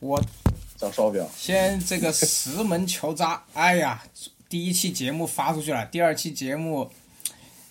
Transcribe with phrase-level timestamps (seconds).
[0.00, 0.22] 我
[0.76, 4.00] 讲烧饼，先这个石门求渣， 哎呀，
[4.48, 6.88] 第一期节目发出去了，第二期节目，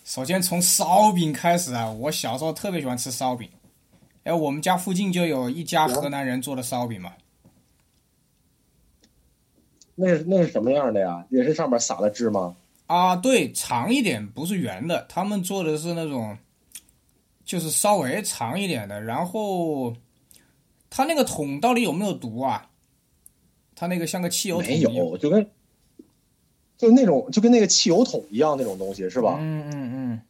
[0.03, 3.49] 首先从烧饼开始啊，我小时候特别喜欢吃烧饼，
[4.25, 7.13] 哎，我们家附近就有一家河南人做的烧饼嘛，
[9.95, 11.25] 那是那是什么样的呀？
[11.29, 12.53] 也是上面撒了芝麻？
[12.87, 16.37] 啊，对，长一点，不是圆的，他们做的是那种，
[17.45, 19.95] 就是稍微长一点的，然后。
[20.89, 22.69] 它那个桶到底有没有毒啊？
[23.75, 25.47] 它那个像个汽油桶，没有，就跟
[26.77, 29.37] 就那种就跟那个汽油桶一样那种东西是吧？
[29.39, 30.21] 嗯嗯嗯，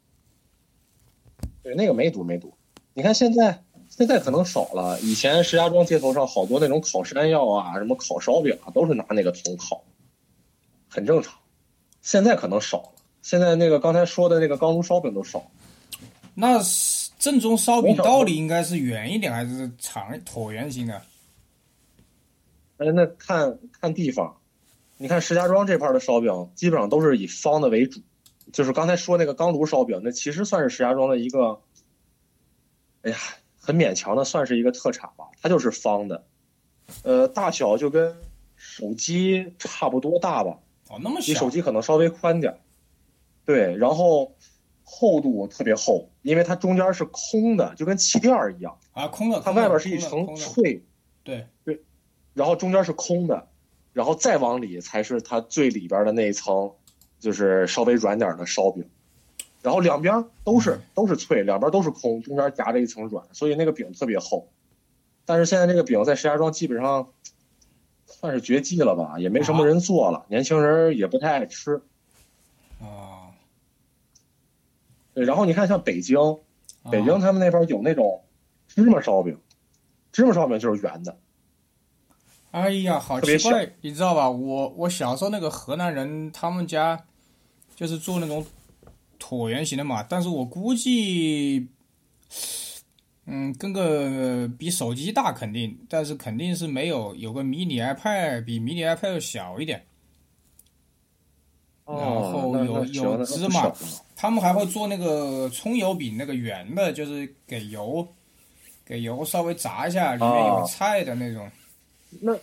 [1.64, 2.54] 对，那个没毒没毒。
[2.94, 9.82] 你看现在现在可能少了，以前石家庄街头上好多那种烤山药啊，什么烤烧饼啊，都是拿那个桶烤，
[10.90, 11.34] 很正常。
[12.02, 12.90] 现在可能少了，
[13.22, 15.46] 现在那个刚才说的那个钢炉烧饼都少。
[16.34, 16.97] 那是。
[17.28, 21.02] 正宗烧饼到底应该是圆一点还是长椭圆形的？
[22.78, 24.38] 哎，那看看地方。
[24.96, 28.00] 你看石家庄这块的烧饼，基本上都是以方的为主。
[28.54, 31.60] 就是刚才说那个钢炉烧饼，那其实算是石家庄的一个，
[33.02, 33.18] 哎呀，
[33.60, 35.26] 很勉强的算是一个特产吧。
[35.42, 36.26] 它就是方的，
[37.04, 38.16] 呃，大小就跟
[38.56, 40.58] 手机差不多大吧。
[40.88, 41.26] 哦，那么小。
[41.26, 42.58] 比手机可能稍微宽点。
[43.44, 44.32] 对，然后。
[44.90, 49.42] 厚度特别厚，因为它中间是空的，就跟气垫儿一样啊，空的。
[49.42, 50.82] 它外边是一层脆，
[51.26, 51.84] 对对，
[52.34, 53.50] 然后中间是空的，
[53.92, 56.72] 然后再往里才是它最里边的那一层，
[57.20, 58.90] 就是稍微软点的烧饼，
[59.62, 64.48] 然后两边都是都是脆，两边都是空，中间夹着一层软，所以那个饼特别厚。
[65.26, 67.10] 但是现在这个饼在石家庄基本上
[68.06, 71.82] 算是绝迹了吧，也没什么人做了，年轻人也不太爱吃。
[75.18, 76.16] 对，然后你看，像北京，
[76.92, 78.22] 北京他们那边有那种
[78.68, 79.36] 芝麻烧饼，
[80.12, 81.18] 芝麻烧饼就是圆的。
[82.52, 84.30] 哎呀，好奇怪，你知道吧？
[84.30, 87.04] 我我小时候那个河南人，他们家
[87.76, 88.46] 就是做那种
[89.20, 91.68] 椭圆形的嘛，但是我估计，
[93.26, 99.84] 嗯，跟个比手机大肯定，但是肯定是没有有个迷你 iPad 比迷你 iPad 小一点。
[101.88, 103.72] 然后有有芝麻，
[104.14, 108.06] 他们还会做那个葱油饼，那个圆的，就是给油，
[108.86, 111.50] 给油稍微炸一下，里面有菜的那种。
[112.20, 112.34] 那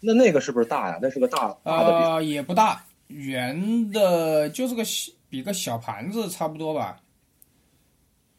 [0.00, 0.98] 那那个是不是大呀？
[1.00, 4.82] 那是个大大的啊，也不大，圆的，就是个
[5.28, 7.00] 比个小盘子差不多吧，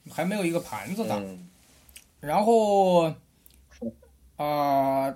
[0.09, 1.21] 还没有一个盘子大。
[2.19, 3.13] 然后
[4.35, 5.15] 啊。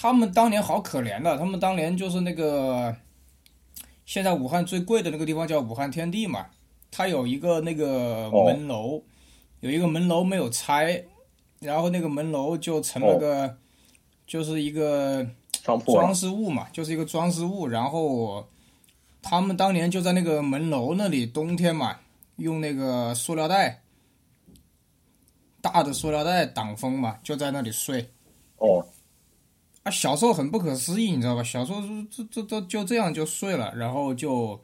[0.00, 2.94] 他们当年好可怜的，他们当年就是那个，
[4.06, 6.46] 现在武汉最贵的那个地方叫武汉天地嘛，
[6.88, 9.02] 它有一个那个门楼，
[9.58, 11.04] 有一个门楼没有拆，
[11.58, 13.58] 然后那个门楼就成了个，
[14.24, 15.26] 就是一个
[15.84, 17.66] 装饰物嘛，就是一个装饰物。
[17.66, 18.46] 然后
[19.20, 21.98] 他们当年就在那个门楼那里，冬天嘛，
[22.36, 23.82] 用那个塑料袋，
[25.60, 28.10] 大的塑料袋挡风嘛，就在那里睡。
[28.58, 28.86] 哦。
[29.90, 31.42] 小时候很不可思议，你知道吧？
[31.42, 34.60] 小时候这这这就这样就睡了，然后就，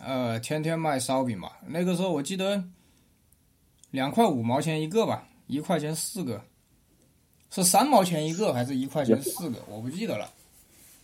[0.00, 1.50] 呃，天天卖烧饼嘛。
[1.66, 2.64] 那个时候我记得
[3.90, 6.42] 两块五毛钱一个吧，一块钱四个，
[7.50, 9.58] 是三毛钱一个还是一块钱四个？
[9.68, 10.30] 我不记得了，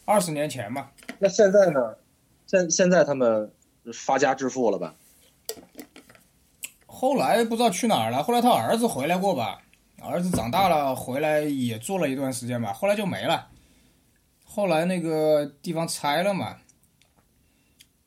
[0.05, 0.91] 二十年前嘛。
[1.19, 1.95] 那现在呢？
[2.47, 3.53] 现现在他们
[3.93, 4.95] 发家致富了吧？
[6.87, 8.23] 后来不知道去哪儿了。
[8.23, 9.61] 后来他儿子回来过吧？
[10.09, 13.49] 儿子长大了回来也做了一段时间吧，后来就没了。
[14.45, 16.57] 后来那个地方拆了嘛，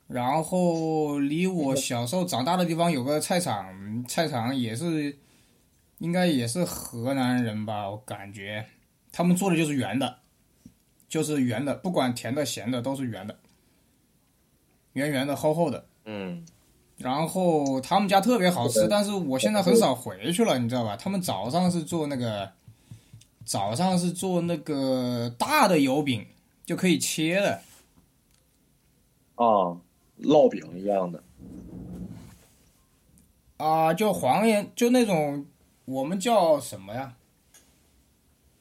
[0.07, 5.17] 然后离我小时候长大的地方有个菜场，菜场也是
[6.00, 8.66] 应该也是河南人吧，我感觉
[9.12, 10.18] 他们做的就是圆的，
[11.07, 13.38] 就是圆的，不管甜的咸的都是圆的，
[14.94, 15.85] 圆圆的厚厚的。
[16.06, 16.45] 嗯。
[17.01, 20.95] 然后他们家特别好吃，但是我现在很少回去了，你知道吧？
[20.95, 22.50] 他们早上是做那个，
[23.44, 26.25] 早上是做那个大的油饼，
[26.65, 27.62] 就可以切的。
[29.36, 29.75] 啊，
[30.21, 31.24] 烙饼一样的。
[33.57, 35.45] 啊，就黄颜，就那种
[35.86, 37.13] 我们叫什么呀？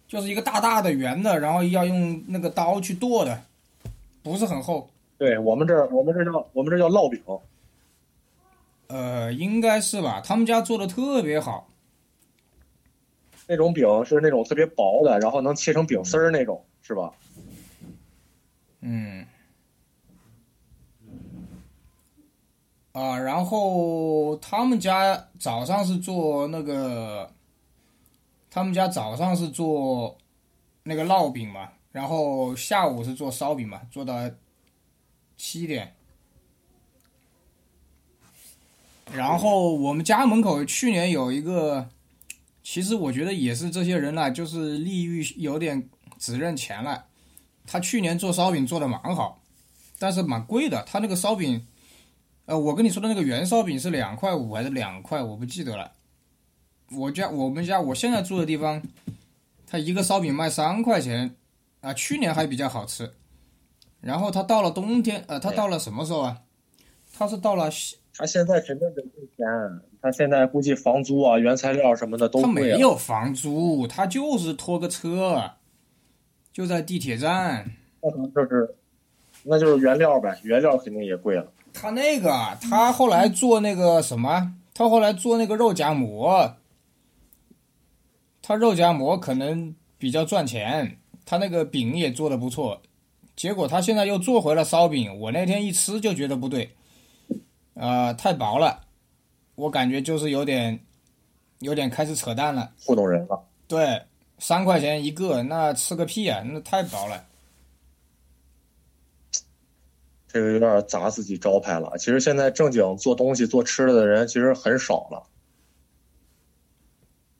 [0.08, 3.42] 就是一个大大的圆的，然后要用那个刀去剁的，
[4.22, 4.88] 不是很厚。
[5.18, 7.22] 对我们这儿，我们这叫我们这叫烙饼。
[8.90, 10.20] 呃，应该是吧。
[10.20, 11.68] 他们家做的特别好，
[13.46, 17.12] 那种饼是那种特别薄的，然后能切成饼丝儿那种，是吧？
[18.80, 19.24] 嗯。
[22.92, 27.32] 啊，然后他们家早上是做那个
[28.50, 30.18] 他们家早上是做
[30.82, 34.28] 那个烙饼嘛，然后下午是做烧饼嘛，做到
[35.36, 35.94] 七点。
[39.12, 41.88] 然后我们家门口去年有一个，
[42.62, 47.06] 其实我觉得也是这些人呢，就是利欲有点只认钱了。
[47.66, 49.42] 他去年做烧饼做的蛮好，
[49.98, 50.82] 但是蛮贵的。
[50.84, 51.66] 他那个烧饼，
[52.46, 55.92] 呃，我跟你说的那个圆烧饼是两块五还是两块，我不记得了。
[56.92, 58.80] 我家我们家我现在住的地方，
[59.66, 61.34] 他一个烧饼卖三块钱，
[61.80, 63.12] 啊，去年还比较好吃。
[64.00, 66.42] 然后他到了冬天，呃，他到了什么时候啊？
[67.12, 67.68] 他是到了。
[68.20, 69.46] 他现在肯定得挣钱，
[70.02, 75.52] 他现在估计房租啊、原材料什么的都他没有房租，他就是拖个车，
[76.52, 77.64] 就在地铁站。
[78.02, 78.74] 那可能就是，
[79.42, 81.50] 那就是原料呗，原料肯定也贵了。
[81.72, 82.30] 他那个，
[82.60, 84.54] 他后来做那个什么？
[84.74, 86.56] 他后来做那个肉夹馍，
[88.42, 92.82] 他肉夹馍可能比较赚钱，他那个饼也做的不错。
[93.34, 96.70] 结果他现在又做回了烧饼，我那天一吃就觉得不对。
[97.80, 98.84] 呃，太薄了，
[99.54, 100.78] 我感觉就是有点，
[101.60, 103.42] 有点开始扯淡了，糊弄人了。
[103.66, 104.02] 对，
[104.38, 106.42] 三块钱一个，那吃个屁啊！
[106.44, 107.24] 那太薄了，
[110.28, 111.96] 这个有点砸自己招牌了。
[111.96, 115.22] 其实现在正经做东西、做吃的的人其实很少了，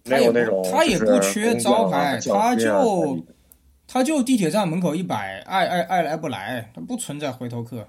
[0.04, 3.22] 没有那种他也不缺招牌，他就
[3.86, 7.86] 他就地铁站门口一摆，爱爱爱来不来，他不存在回头客。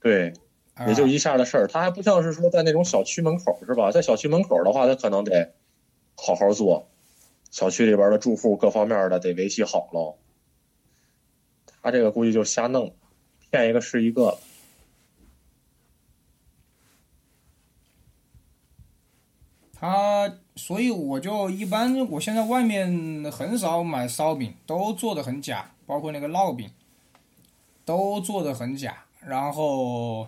[0.00, 0.32] 对，
[0.86, 3.90] 也就一下的事儿，他还不像是说在那种小区门口是吧？
[3.90, 5.52] 在小区门口的话，他可能得
[6.16, 6.88] 好好做，
[7.50, 10.16] 小区里边的住户各方面的得维系好喽。
[11.82, 12.94] 他这个估计就瞎弄，
[13.50, 14.38] 骗一个是一个。
[19.72, 26.70] 他，所以我就一般，我现在外面很少买烧饼，都做的很假，包括那个烙饼，
[27.86, 29.04] 都做的很假。
[29.26, 30.26] 然后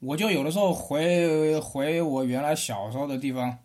[0.00, 3.58] 我就有的时候回回我原来小时候的地方，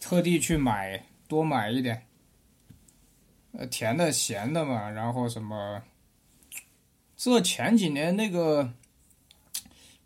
[0.00, 2.06] 特地去买多买一点，
[3.52, 4.88] 呃，甜的咸的嘛。
[4.88, 5.82] 然后什么，
[7.16, 8.72] 这前几年那个，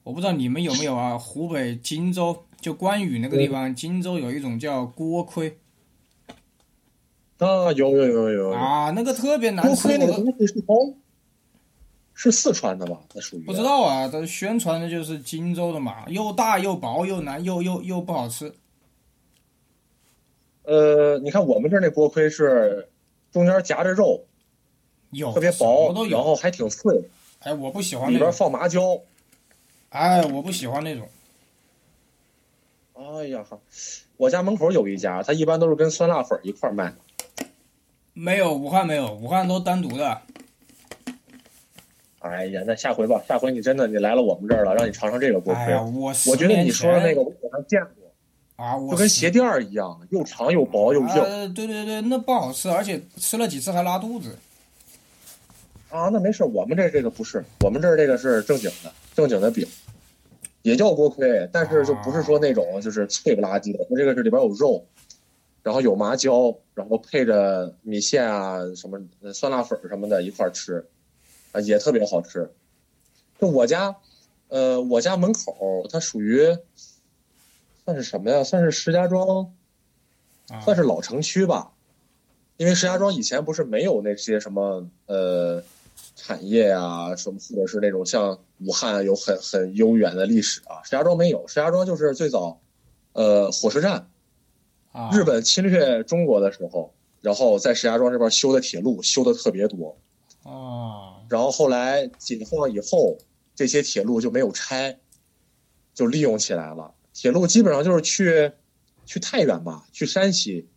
[0.02, 1.16] 我不知道你们有没有啊？
[1.16, 5.58] 湖北荆州就关羽那个地方，荆州有一种叫锅盔。
[7.38, 9.86] 啊，有有有有啊，那个特别难吃。
[9.96, 10.74] 那个东西是包。
[12.14, 13.00] 是四川的吧？
[13.12, 18.54] 它属于不知道啊，它宣传的就是荆州的嘛，又大又薄又难又又又不好吃。
[20.62, 22.88] 呃，你看我们这儿那锅盔是
[23.32, 24.24] 中间夹着肉，
[25.10, 27.10] 有特别薄，然后还挺脆。
[27.40, 29.00] 哎，我不喜欢里边放麻椒。
[29.90, 31.08] 哎，我不喜欢那种。
[32.94, 33.58] 哎呀哈，
[34.16, 36.94] 我家门口有一家，他一般都是跟酸辣粉一块卖。
[38.12, 40.22] 没有，武汉没有，武汉都单独的。
[42.24, 45.74] 哎呀，那下回吧，下回你真的你来了我们这儿了，让你尝尝这个锅盔。
[45.74, 51.08] 我我觉得你说的那个我好像见过啊，就跟鞋垫儿一样，又长又薄又硬。
[51.08, 54.38] 呃，对对对，那不好吃，而且吃了几次还拉肚子。
[55.90, 59.68] 啊，那没事，我们这这个不是，我们这儿这个是正经的，正经的饼，
[60.62, 64.82] 也叫锅盔，但是就不是说那种就是脆不拉几的，它这个是里边有肉，
[65.62, 68.98] 然后有麻椒，然后配着米线啊什么
[69.34, 70.82] 酸辣粉什么的一块吃。
[71.54, 72.50] 啊，也特别好吃。
[73.40, 73.96] 就我家，
[74.48, 76.58] 呃，我家门口它属于
[77.84, 78.42] 算是什么呀？
[78.42, 79.54] 算是石家庄，
[80.64, 81.70] 算是老城区吧。
[82.56, 85.62] 因为石家庄以前不是没有那些什么呃
[86.16, 90.82] 产业啊，什么或者是那种像武汉有很很悠远的历史啊。
[90.82, 92.60] 石家庄没有，石家庄就是最早，
[93.12, 94.08] 呃，火车站，
[95.12, 99.96] 日本侵略中国的时候，然后在石家庄这边修的铁路修的特别多。
[100.44, 101.13] 啊。
[101.28, 103.18] 然后后来解放以后，
[103.54, 104.98] 这些铁路就没有拆，
[105.94, 106.94] 就利用起来了。
[107.12, 108.52] 铁路基本上就是去，
[109.06, 110.68] 去太原吧，去山西，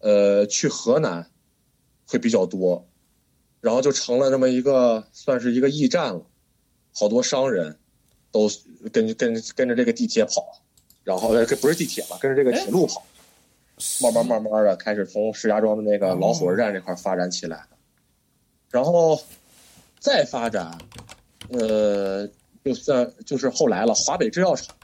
[0.00, 1.30] 呃，去河南，
[2.06, 2.86] 会比较多。
[3.60, 6.26] 然后就成了这么一个，算是一个驿站了。
[6.92, 7.78] 好多商人，
[8.30, 8.48] 都
[8.92, 10.62] 跟跟跟着这个地铁跑，
[11.02, 13.04] 然后这不是地铁了，跟着这个铁路跑，
[14.02, 17.66] 慢慢慢慢的开始从石家庄的那个老火车站这块发展起来
[18.70, 19.20] 然后。
[20.00, 20.76] 再发展，
[21.50, 22.26] 呃，
[22.64, 24.74] 就算就是后来了，华北制药厂，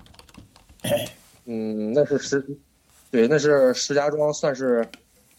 [1.46, 2.44] 嗯，那是石，
[3.10, 4.86] 对，那是石家庄算是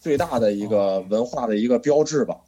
[0.00, 2.38] 最大的一个文化的一个标志吧。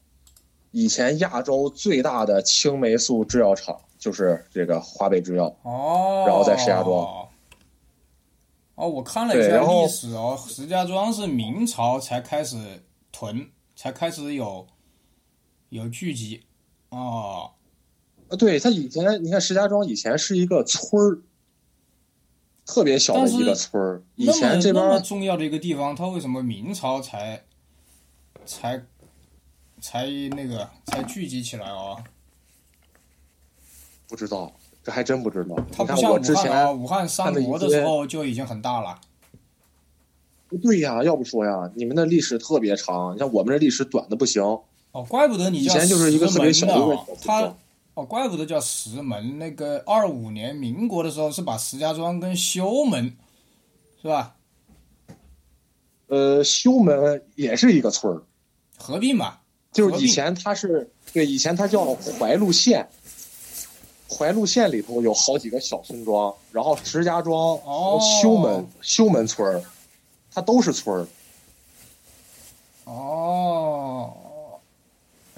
[0.70, 7.28] 以前亚洲最大的青霉素制药厂就是这个华北制药，哦，然后在石家庄，
[8.74, 12.56] 哦，我看了一下历史哦，石家庄是明朝才开始
[13.12, 14.66] 屯，才开始有
[15.70, 16.42] 有聚集。
[16.90, 17.50] 哦，
[18.28, 21.22] 啊，对他以前，你看石家庄以前是一个村儿，
[22.64, 24.02] 特别小的一个村儿。
[24.16, 27.44] 以前这边那么重要的一个地方，它为什么明朝才
[28.46, 28.84] 才
[29.80, 32.02] 才那个才聚集起来哦？
[34.08, 34.52] 不知道。
[34.80, 35.54] 这还真不知道。
[35.70, 38.98] 它不像武汉啊，武汉三国的时候就已经很大了。
[40.48, 44.42] 不对呀，要不说呀，你们的历史特别长，你像我们这历史短的不行。
[44.92, 46.98] 哦，怪不得你以前就是一个特别小的。
[47.22, 47.54] 他
[47.94, 49.38] 哦，怪不得叫石门。
[49.38, 53.16] 那个二五年民国的时候是把石家庄跟修门，
[54.00, 54.34] 是吧？
[56.06, 58.22] 呃，修门也是一个村儿，
[58.76, 59.38] 合并嘛。
[59.72, 62.88] 就是以前它是对，以前它叫怀路县。
[64.10, 69.62] 怀路县里头有好几个小村庄，然后石家庄、哦修门、修门村儿，
[70.32, 71.06] 它都是村儿。
[72.84, 73.57] 哦，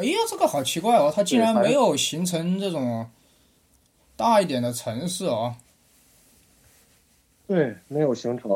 [0.01, 3.07] 哎呀，这个好奇怪哦，它竟然没有形成这种
[4.17, 5.55] 大一点的城市哦。
[7.47, 8.51] 对，没有形成。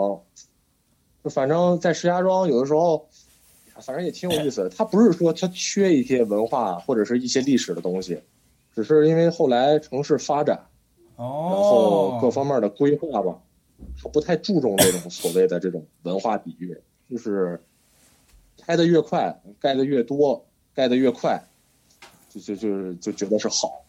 [1.22, 3.06] 就反正，在石家庄有的时候，
[3.82, 4.70] 反正也挺有意思的。
[4.70, 8.18] 它不是说它缺一些文化或者是一些历史的东西。
[8.74, 10.66] 只是因为后来城市发展，
[11.18, 13.38] 然后各方面的规划吧，
[14.02, 16.74] 它不太注重这种所谓的这种文化底蕴，
[17.10, 17.62] 就是
[18.58, 21.42] 开的越快，盖的越多，盖的越快，
[22.28, 23.82] 就就就是就觉得是好。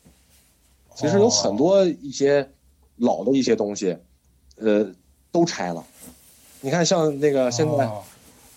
[0.96, 2.50] 其实有很多一些
[2.98, 3.98] 老的一些东西，
[4.58, 4.90] 呃，
[5.32, 5.84] 都拆了。
[6.62, 7.92] 你看，像那个现在，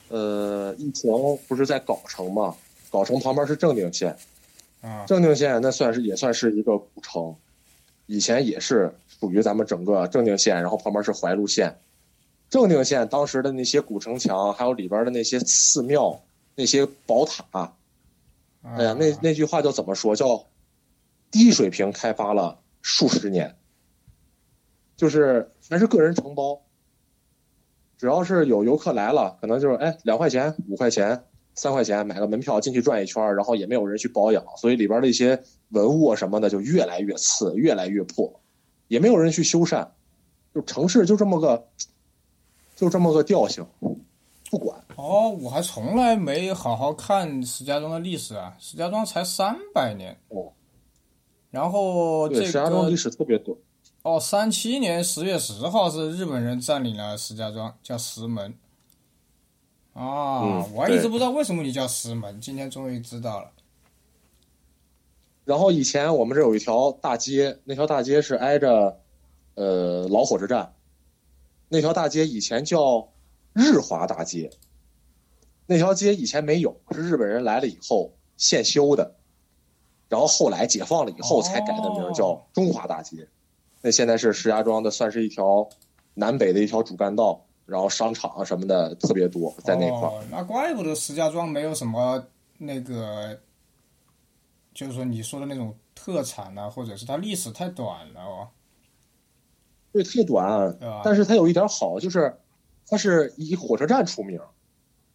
[0.08, 1.11] 呃，疫情
[1.49, 2.54] 不是在藁城嘛？
[2.90, 4.16] 藁城旁边是正定县。
[5.06, 7.35] 正定县那算是也算是一个古城，
[8.06, 11.76] 以前也是属于咱们整个正定县，然后旁边是怀路县。
[12.49, 16.23] 正定县当时的那些古城墙，还有里边的那些寺庙、
[16.54, 17.75] 那些宝塔，
[18.76, 20.14] 哎呀，那那句话叫怎么说？
[20.16, 20.46] 叫
[21.30, 23.56] 低水平开发了数十年，
[24.96, 26.62] 就是全是个人承包，
[27.96, 31.25] 只要是有游客来了，可能就是哎两块钱、五块钱。
[31.54, 38.40] 三块钱买个门票进去转一圈，然后也没有人去保养，所以里边的一些文物什么的就越来越次，越来越破，
[38.87, 39.88] 也没有人去修缮，
[40.54, 41.66] 就城市就这么个，
[42.76, 43.66] 就这么个调性，
[44.50, 44.82] 不管。
[44.96, 50.52] 哦，我还从来没好好看石家庄的历史啊，石家庄才三百年哦。
[51.50, 53.56] 然后这个石家庄历史特别多。
[54.02, 58.54] 哦，三七年十月十号是日本人占领了石家庄，叫石门。
[59.92, 63.50] 啊，我还一直不知道为什么你叫石门，今天终于知道了。
[65.44, 69.00] 然后以前我们这有一条大街，那条大街是挨着，
[69.54, 70.74] 呃，老火车站。
[71.68, 73.08] 那条大街以前叫
[73.58, 74.50] 日华大街。
[75.66, 79.16] 那条街以前没有，是日本人来了以后现修的，
[80.08, 83.28] 然后后来解放了以后才改的名叫中华大街。
[83.82, 85.68] 那现在是石家庄的，算是一条
[86.14, 87.44] 南北的一条主干道。
[87.66, 90.24] 然后商场什么的特别多，在那块儿。
[90.30, 93.38] 那怪不得石家庄没有什么那个，
[94.72, 98.48] 就是说你说的那种特产呢，或者是它历史太短了哦。
[99.92, 100.74] 对，太短。
[101.04, 102.34] 但是它有一点好，就是
[102.88, 104.40] 它是以火车站出名，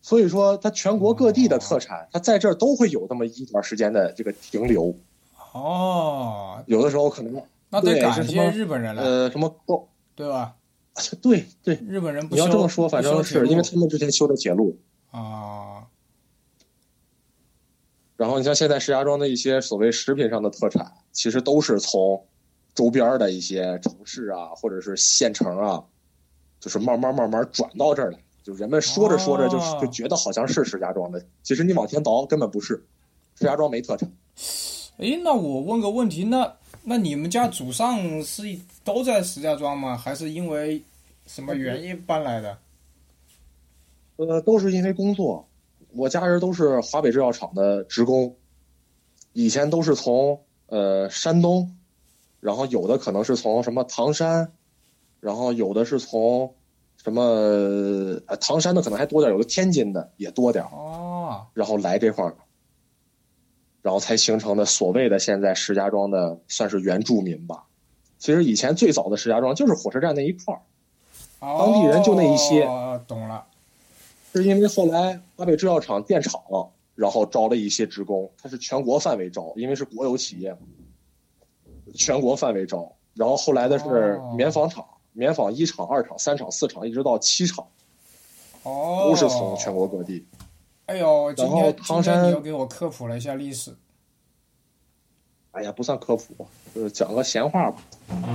[0.01, 4.95] 所以说它全国各地的特产，它在这儿都会有这么一段时间的这个停留。
[5.53, 6.63] 哦。
[6.67, 9.01] 有的时候可能那得感谢日本人了。
[9.01, 9.53] 呃，什么
[10.15, 10.55] 对吧？
[11.21, 14.77] 对对，日本人你要这么说，反正是因为他们之前修的铁路
[15.09, 15.87] 啊。
[18.15, 22.27] 然后你像现在石家庄的一些所谓食品上的特产，其实都是从
[22.75, 25.83] 周边的一些城市啊，或者是县城啊，
[26.63, 28.17] 就是慢慢慢慢转到这儿来。
[28.41, 32.81] 就人们说着说着，就就觉得好像是石家庄的，其实你往前倒根本不是，
[33.37, 34.09] 石家庄没特产。
[34.97, 36.55] 哎，那我问个问题，那？
[36.85, 38.43] 那你们家祖上是
[38.83, 39.95] 都在石家庄吗？
[39.97, 40.83] 还是因为
[41.25, 42.57] 什么原因搬来的？
[44.17, 45.47] 呃，都是因为工作。
[45.93, 48.35] 我家人都是华北制药厂的职工，
[49.31, 51.73] 以前都是从呃山东，
[52.41, 54.51] 然后有的可能是从什么唐山，
[55.23, 56.53] 然后有的是从
[57.01, 57.21] 什么
[58.27, 62.35] 呃唐山的可能还多点，有的天津的也多点哦，然后来这块儿。
[63.81, 67.63] 然后才形成的所谓的现在石家庄的算是原住民吧，
[68.17, 70.59] 其实以前最早的石家庄就是火车站那一块儿，
[71.39, 72.65] 当地人就那一些。
[73.07, 73.45] 懂了，
[74.33, 80.57] 是因为后来华北制药厂电厂了，然后招了一些职工，它是全国范围招，因为是国有企业，
[81.93, 82.93] 全国范围招。
[83.15, 87.65] 然后后来的是棉纺厂，棉纺一厂、二厂、三厂、四厂，一直到七厂，
[88.63, 90.25] 哦，都是从全国各地。
[90.87, 93.73] 哎呦，今然后天今天唐山你又给我科普了一下历史。
[95.51, 97.77] 哎呀，不算科普，就是讲个闲话吧。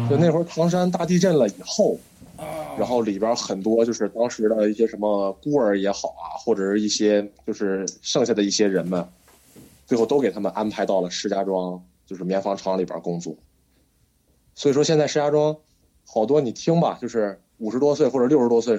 [0.08, 1.98] 就那会儿唐山大地震了以后，
[2.36, 9.06] 啊，然后里边很多就是当时的一些什么孤儿也好啊，或者是一些就是剩下的一些人们，
[9.84, 13.34] 最后都给他们安排到了石家庄，就是棉纺厂里边工作。
[14.54, 15.56] 所以说现在石家庄
[16.10, 18.78] 好多你听吧，就是五十多岁或者六十多岁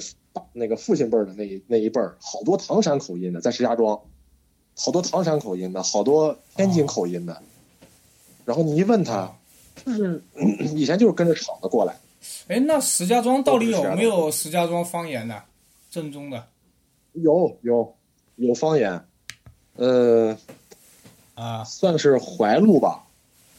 [0.51, 4.01] 那个父亲辈儿的那一那一辈儿，好多唐山口音的在石家庄，
[4.75, 7.41] 好多唐山口音的，好多天津口音的。
[8.45, 9.31] 然后你一问他，
[9.85, 10.23] 就是
[10.73, 11.95] 以前就是跟着厂子过来。
[12.47, 15.43] 哎，那石家庄到底有没有石家庄方言呢？
[15.91, 16.47] 正宗的
[17.13, 17.95] 有有
[18.37, 19.05] 有方言，
[19.75, 20.35] 呃，
[21.35, 23.03] 啊，算是怀路吧，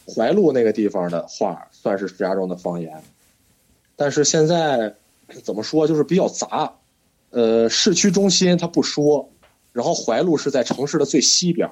[0.07, 3.03] 怀路那个地方的话，算是石家庄的方言。
[4.01, 4.95] 但是现在
[5.45, 6.73] 怎么说，就是比较杂。
[7.29, 9.29] 呃，市区中心它不说，
[9.75, 11.69] 然后怀路是在城市的最西边，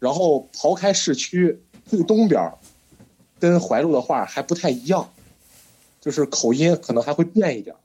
[0.00, 2.52] 然后刨开市区最东边，
[3.38, 5.08] 跟怀路的话还不太一样，
[6.00, 7.76] 就是口音可能还会变一点。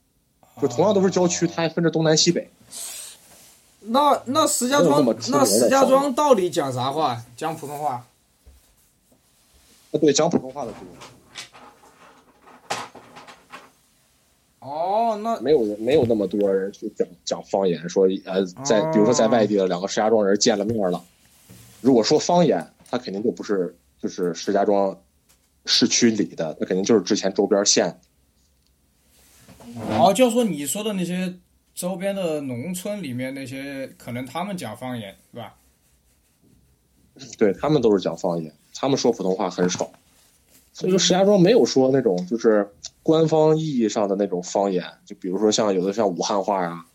[0.59, 2.49] 就同样都是郊区，它还分着东南西北。
[3.81, 7.23] 那那石家庄那石家庄到底讲啥话？
[7.37, 8.03] 讲普通话？
[9.91, 10.79] 啊，对，讲普通话的多。
[14.63, 21.03] 哦，那没有人没有那么多人去讲讲方言，说呃，在比如说在外地的两个石家庄人见了面了，
[21.81, 24.97] 如果说方言，他肯定就不是就是石家庄
[25.65, 27.99] 市区里的，那肯定就是之前周边县。
[29.99, 31.33] 哦，就说你说的那些
[31.75, 35.55] 周边的农村里面那些，可能他们讲方言是吧？
[37.37, 39.91] 对他们都是讲方言，他们说普通话很少，
[40.71, 42.67] 所以说石家庄没有说那种就是
[43.03, 46.85] 官方意义上的那种方言，就比如说像有的像武汉话啊、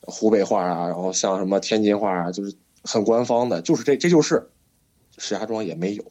[0.00, 4.48] 湖北话啊，然后像什么天津话啊，就是很官方的，就是这这就是
[5.18, 6.04] 石家庄也没有，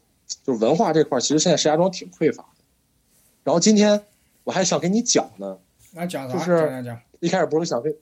[0.44, 2.63] 就是文化这块儿其实现在石家庄挺匮乏的。
[3.44, 4.04] 然后今天
[4.44, 5.58] 我还想跟你讲呢，
[5.94, 6.38] 那讲啥？
[6.38, 7.96] 就是一开始不是想跟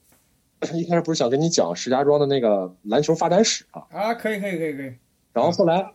[0.75, 4.93] 一开始不是想跟你讲石家庄的那个篮球发展史啊，啊，可以可以可以可以。
[5.31, 5.93] 然后后来，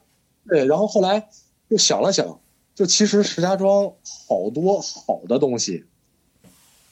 [0.49, 1.29] 对，然后后来
[1.69, 2.41] 又想了想，
[2.75, 3.93] 就其实石家庄
[4.29, 5.85] 好多好的东西，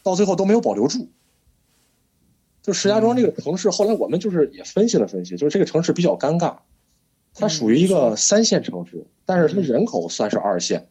[0.02, 1.08] 到最后都没有保留住。
[2.62, 6.58] 就石家庄这个城市，后来我们就是也分析了分析，就是这个城市比较尴尬，
[7.34, 10.88] 它属于一个三线城市，但是它人口算是二线。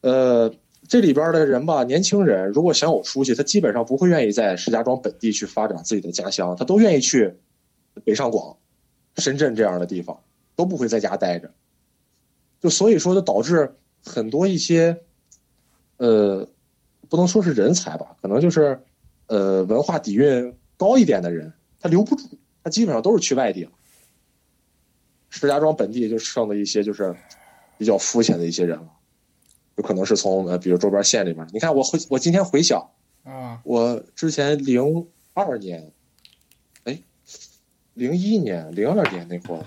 [0.00, 0.52] 呃，
[0.88, 7.34] 这里边的人吧，年轻人如果想有出息，他基本上不会愿意在石家庄本地去发展自己的家乡，他都愿意去
[8.04, 8.56] 北上广、
[9.16, 10.20] 深圳这样的地方。
[10.56, 11.50] 都不会在家待着，
[12.60, 13.74] 就所以说就导致
[14.04, 15.00] 很多一些，
[15.96, 16.46] 呃，
[17.08, 18.78] 不能说是人才吧，可能就是，
[19.26, 22.28] 呃，文化底蕴高一点的人，他留不住，
[22.62, 23.70] 他基本上都是去外地了。
[25.30, 27.16] 石家庄本地就剩的一些就是
[27.78, 28.88] 比较肤浅的一些人了，
[29.76, 31.46] 有可能是从呃，比如周边县里边。
[31.52, 32.90] 你看我回我今天回想，
[33.24, 35.90] 啊，我之前零二年，
[36.84, 37.00] 哎，
[37.94, 39.64] 零一年、零二年那会儿。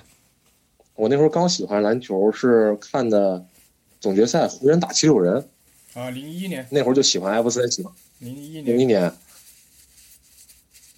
[0.96, 3.46] 我那会儿刚喜欢篮球，是看的
[4.00, 5.48] 总决赛湖人打七六人。
[5.94, 9.12] 啊，零一年，那会儿就喜欢艾弗森，喜欢零一零一年，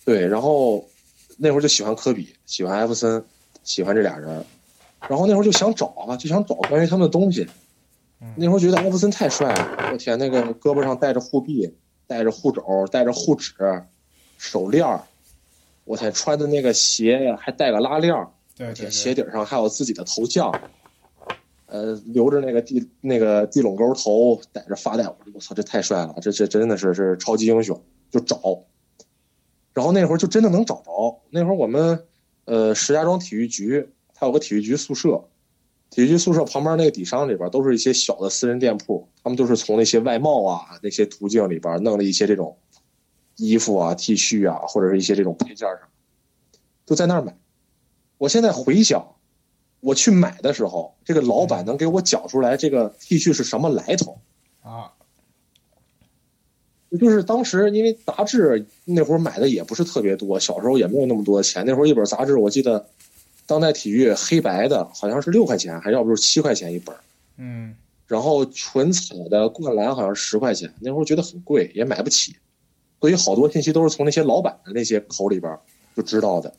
[0.03, 0.85] 对，然后
[1.37, 3.23] 那会儿就喜欢科比，喜欢艾弗森，
[3.63, 4.45] 喜欢这俩人。
[5.07, 7.47] 然后那会儿就想找啊，就想找关于他们的东西。
[8.35, 11.73] 那会儿觉得艾弗森太帅了，我天，那个胳膊上戴着护臂，
[12.05, 13.53] 戴着护肘，戴着护指，
[14.37, 15.01] 手链儿，
[15.85, 18.27] 我天，穿的那个鞋还带个拉链儿。
[18.57, 20.51] 对对鞋，底上还有自己的头像，
[21.69, 27.79] 呃，留着那个地那个地垄沟头，戴着发带，我说，我操，这太帅了，这这真的是是超级英雄，
[28.09, 28.65] 就找，
[29.73, 31.21] 然后那会儿就真的能找着。
[31.29, 32.03] 那会儿我们
[32.45, 35.23] 呃石家庄体育局，它有个体育局宿舍，
[35.91, 42.57] 体育局宿舍旁边那个底商里边都是一些小的私人店铺，他们就是从那些外贸啊那些途径里边弄了一些这种
[43.37, 45.79] 衣服啊、T 恤啊，或者是一些这种配件上，
[46.87, 47.37] 就在那儿买。
[48.17, 49.15] 我现在回想，
[49.81, 54.19] 我去买的时候，这个老板能给我讲出来这个 T 恤是什么来头。
[54.61, 54.91] 啊，
[56.99, 61.65] 就是当时因为杂志那会儿买的也不是特别多，小时候也没有那么多钱。
[61.65, 62.79] 那会儿一本杂志，我记得
[63.47, 66.95] 《当代体育》黑白的，好像是六块钱，还要不就是七块钱一本。
[67.37, 72.35] 嗯，然后纯彩的《灌篮》好像十块钱，那会儿觉得很贵，也买不起。
[72.99, 75.57] 所以好多信息都是从那些老板的那些口里边
[75.95, 76.53] 就知道的。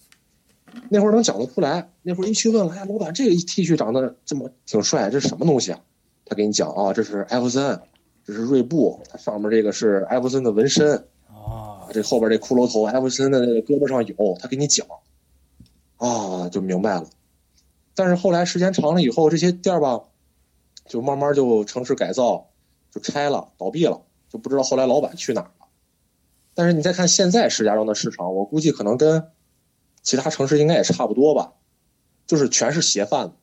[0.88, 5.80] 那会儿能讲得出来，那会儿一去问了，哎呀，老板，这个 T 恤长得这么挺帅，这是什么东西啊？
[6.24, 7.80] 他给你讲啊，这是艾弗森，
[8.24, 14.86] 这这是锐步，它上面这个是艾弗森的纹身，啊，这后边这骷髅头艾弗森的胳膊上有，他给你讲，
[15.96, 17.06] 啊，就明白了。
[17.96, 20.02] 但是后来时间长了以后，这些店儿吧，
[20.86, 22.50] 就慢慢就城市改造，
[22.92, 25.66] 就拆了，倒闭了，就不知道后来老板去哪儿了。
[26.54, 29.26] 但是你再看现在石家庄的市场，我估计可能跟
[30.02, 31.52] 其他城市应该也差不多吧，
[32.26, 33.34] 就是全是鞋贩子。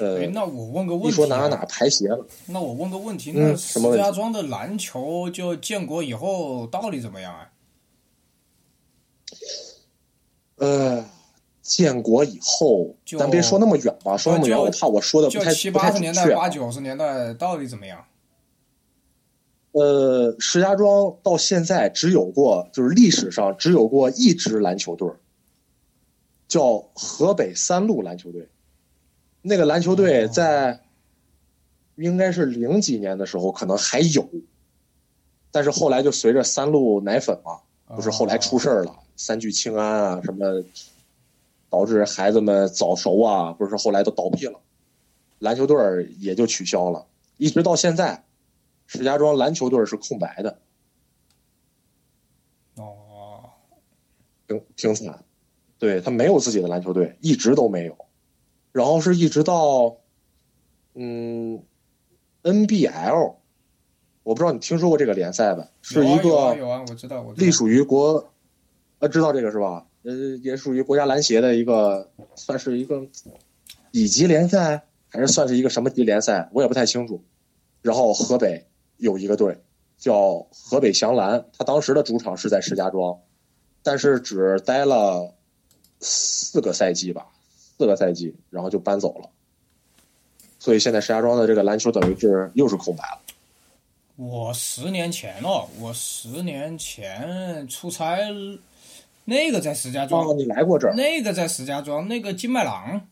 [0.00, 7.50] 呃哎，，那我问个问题、啊，一说哪哪哪排鞋了，那我问个问题，嗯那石家庄的篮球就建国以后到底怎么样啊？
[10.56, 11.04] 呃，
[11.60, 16.34] 建国以后，咱别说那么远吧，说那么远，就我怕我说的不就太不太七八十年代。
[16.34, 18.02] 八九十年代到底怎么样？
[19.72, 25.10] 呃，石家庄到现在只有过，就是历史上只有过一支篮球队，
[26.46, 28.48] 叫河北三鹿篮球队。
[29.40, 30.80] 那个篮球队在
[31.96, 34.28] 应该是零几年的时候可能还有，
[35.50, 37.60] 但是后来就随着三鹿奶粉嘛，
[37.96, 40.62] 不是后来出事儿了，三聚氰胺啊什么，
[41.68, 44.60] 导致孩子们早熟啊，不是后来都倒闭了，
[45.38, 47.06] 篮球队儿也就取消了，
[47.36, 48.22] 一直到现在，
[48.92, 50.60] 石家庄篮球队儿是空白的，
[52.76, 53.48] 哦，
[54.46, 55.24] 挺挺惨，
[55.78, 57.96] 对他没有自己的篮球队，一直都没有，
[58.70, 59.96] 然后是一直到，
[60.92, 61.64] 嗯
[62.42, 63.36] ，NBL，
[64.24, 65.70] 我不知道你听说过这个联赛吧？
[65.80, 68.34] 是一个有啊，我知道，我隶属于国，
[68.98, 69.86] 呃，知道这个是吧？
[70.02, 73.08] 呃，也属于国家篮协的一个，算是一个
[73.92, 77.24] 乙级联赛，还是算是一个什么级联赛，我也不太清楚。
[77.80, 78.66] 然后河北
[79.02, 79.60] 有一个队
[79.98, 83.18] 叫河北翔蓝，他当时的主场是在石家庄，
[83.82, 85.34] 但是只待了
[85.98, 87.26] 四个赛季吧，
[87.76, 89.28] 四个赛季，然后就搬走了。
[90.60, 93.20] 所以现在石家庄的这个篮球等于是又是空白了。
[94.14, 98.20] 我十年前哦，我十年前出差，
[99.24, 103.02] 那个在石家庄，哦，你来过这儿那个在石家庄，那个金麦郎，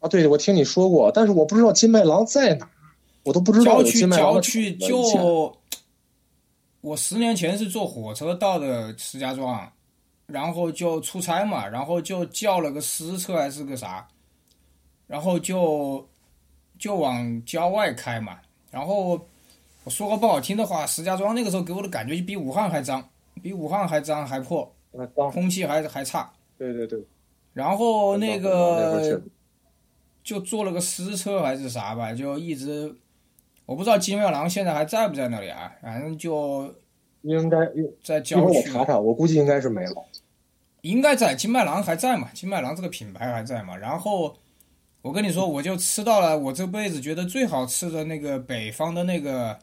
[0.00, 0.08] 啊？
[0.08, 2.70] 对，我听你说过，但是我不知道金麦郎在哪儿，
[3.24, 5.56] 我都不知道有郊区郊区就，
[6.80, 9.70] 我十年前是坐火车到的石家庄，
[10.26, 14.06] 然后就出差嘛，然后就叫了个私车还是个啥，
[15.06, 16.06] 然后就
[16.78, 18.38] 就往郊外开嘛，
[18.70, 19.26] 然后
[19.84, 23.08] 我说个不好听的话，石家庄那个时候给我的感觉就比武汉还脏，
[23.42, 24.70] 比武汉还脏还破，
[25.32, 26.30] 空气还还差。
[26.56, 27.02] 对对对，
[27.52, 29.22] 然后那个
[30.22, 32.94] 就坐了个私车还是啥吧，就一直
[33.66, 36.74] 我不知道金麦郎现在还在不在那里啊，反正就
[37.22, 37.58] 应该
[38.02, 40.04] 在郊区我查查，我估计应该是没了。
[40.82, 43.74] 应该在金麦郎还在嘛，金麦郎这个品牌还在嘛。
[43.74, 44.36] 然后
[45.00, 49.58] 我跟你说，我就吃到了我这辈子觉得最好吃的那个北方的那个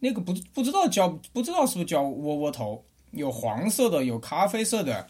[0.00, 5.06] 那个不不知道叫不知道是不是叫窝窝头，有黄色的，有咖啡色的，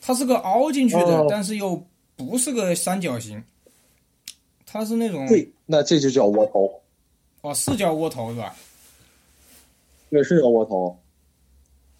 [0.00, 3.44] 它是个凹进去的，哦但是又不是个三角形，
[4.66, 6.80] 它是那种对，那这就叫窝头，
[7.44, 8.56] 哦是叫窝头是吧？
[10.08, 10.98] 对，是叫窝头。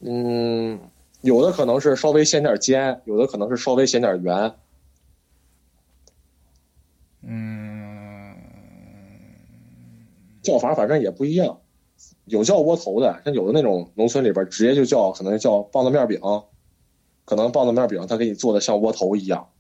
[0.01, 0.81] 嗯，
[1.21, 4.55] 有的可能是稍微显点尖，有的可能是稍微显点圆。
[7.21, 8.35] 嗯，
[10.43, 11.61] 叫法反正也不一样，
[12.25, 16.19] 有叫窝头的，像有的那种农村里边直接就叫，可能叫棒子面饼，
[17.27, 19.51] 可能棒子面饼他给你做的像窝头一样，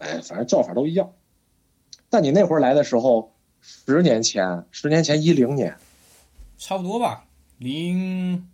[0.00, 1.14] 哎，反正叫法都一样。
[2.10, 3.33] 但你那会儿来的时候，
[3.66, 5.74] 十年前，十年前一零年，
[6.58, 7.24] 差不多吧，
[7.56, 8.46] 零，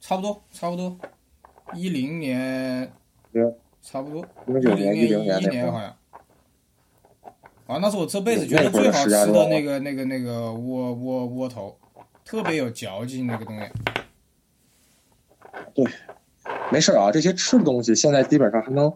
[0.00, 0.98] 差不多差不多，
[1.74, 2.90] 一零年
[3.30, 3.42] 对，
[3.82, 4.24] 差不多。
[4.46, 5.96] 零九年、一零一年那会儿，年好像。
[7.66, 11.78] 啊，那是我这辈子觉得最好吃的那个、那个、那个窝窝窝头，
[12.24, 13.66] 特别有嚼劲那个东西。
[15.74, 15.84] 对
[16.70, 18.90] 没事啊，这些吃的东西现在基本上还能，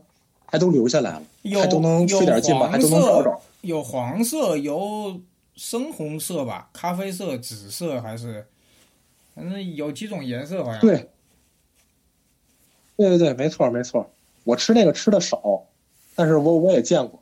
[0.46, 1.22] 还都留下来了，
[1.60, 5.20] 还都能有费点劲吧，还都能找色找。，有黄色，有
[5.54, 8.46] 深红色吧，咖啡色、紫色还是，
[9.34, 10.80] 反正有几种颜色好像。
[10.80, 11.10] 对，
[12.96, 14.10] 对对对，没错没错。
[14.44, 15.66] 我吃那个吃的少，
[16.14, 17.20] 但是我我也见过。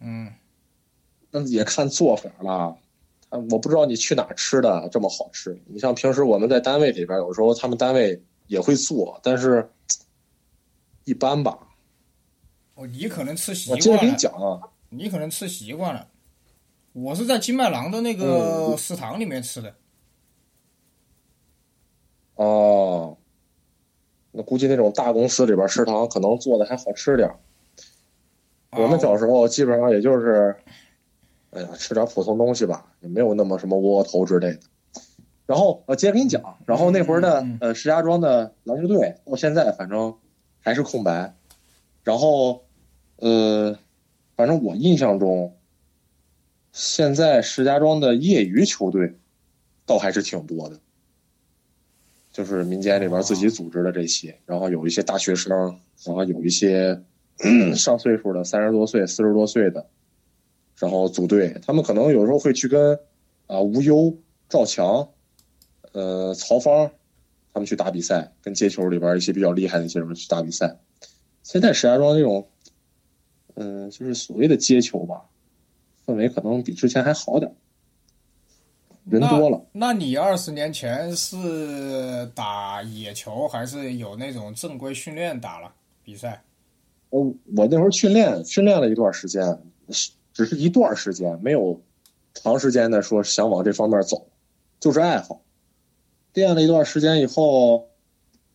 [0.00, 0.32] 嗯，
[1.30, 2.76] 那也看做法了。
[3.28, 5.60] 啊，我不知道你去哪吃的这么好吃。
[5.66, 9.70] 你像平时我们在单位里边，有时候他们单位也会做，但是
[11.04, 11.58] 一般吧。
[12.80, 16.08] 哦，你可能吃习我接着给你，讲啊，你可能吃习惯了。
[16.94, 19.74] 我是在金麦郎的那个食堂里面吃的。
[22.36, 23.18] 哦，
[24.32, 27.36] 那估计那种大公司里边食堂可能做的还好吃点儿。
[28.72, 30.56] 我们啊小时候基本上也就是
[31.50, 34.60] 哎呀，吃点普通东西吧，也没有那么什么窝窝头之类的。
[35.44, 40.16] 然后我，接着给你讲，然后那会儿的嗯嗯呃石家庄的篮球队到现在反正
[40.60, 41.36] 还是空白。
[42.02, 42.64] 然后
[43.20, 43.78] 呃，
[44.36, 45.56] 反正我印象中，
[46.72, 49.14] 现在石家庄的业余球队
[49.86, 50.80] 倒还是挺多的，
[52.32, 57.02] 就是民间里边自己组织的这些，然后有一些大学生，然后有一些
[57.76, 59.86] 上岁数的三十多岁、四十多岁的，
[60.78, 62.98] 然后组队，他们可能有时候会去跟
[63.46, 64.16] 啊吴优、
[64.48, 65.08] 赵强、
[65.92, 66.90] 呃曹芳
[67.52, 70.78] 他们去打比赛，跟街球里边一些比较厉害的一些人去打比赛。
[71.42, 72.48] 现在石家庄这种，
[73.60, 75.22] 嗯、就是所谓的街球吧，
[76.06, 77.54] 氛围可能比之前还好点儿，
[79.04, 79.62] 人多了。
[79.72, 85.70] 那你二十年前是打野球，还是有那种正规训练打了
[86.02, 86.42] 比赛？
[87.10, 87.22] 我
[87.54, 89.58] 我那会儿训练训练了一段时间，
[90.32, 91.78] 只是一段时间，没有
[92.32, 94.26] 长时间的说想往这方面走，
[94.80, 95.42] 就是爱好。
[96.32, 97.90] 练了一段时间以后，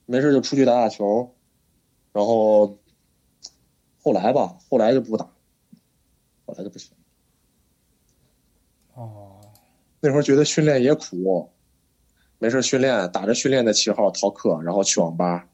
[0.08, 1.36] 没事就出去打打球，
[2.12, 2.80] 然后
[4.06, 5.26] 后来吧，后来就不打，
[6.46, 6.92] 后来就不行。
[8.94, 9.42] 哦，
[10.00, 11.50] 那会儿觉得训练也苦，
[12.38, 15.48] 没事训练，打着训练的旗号逃课，然后去网吧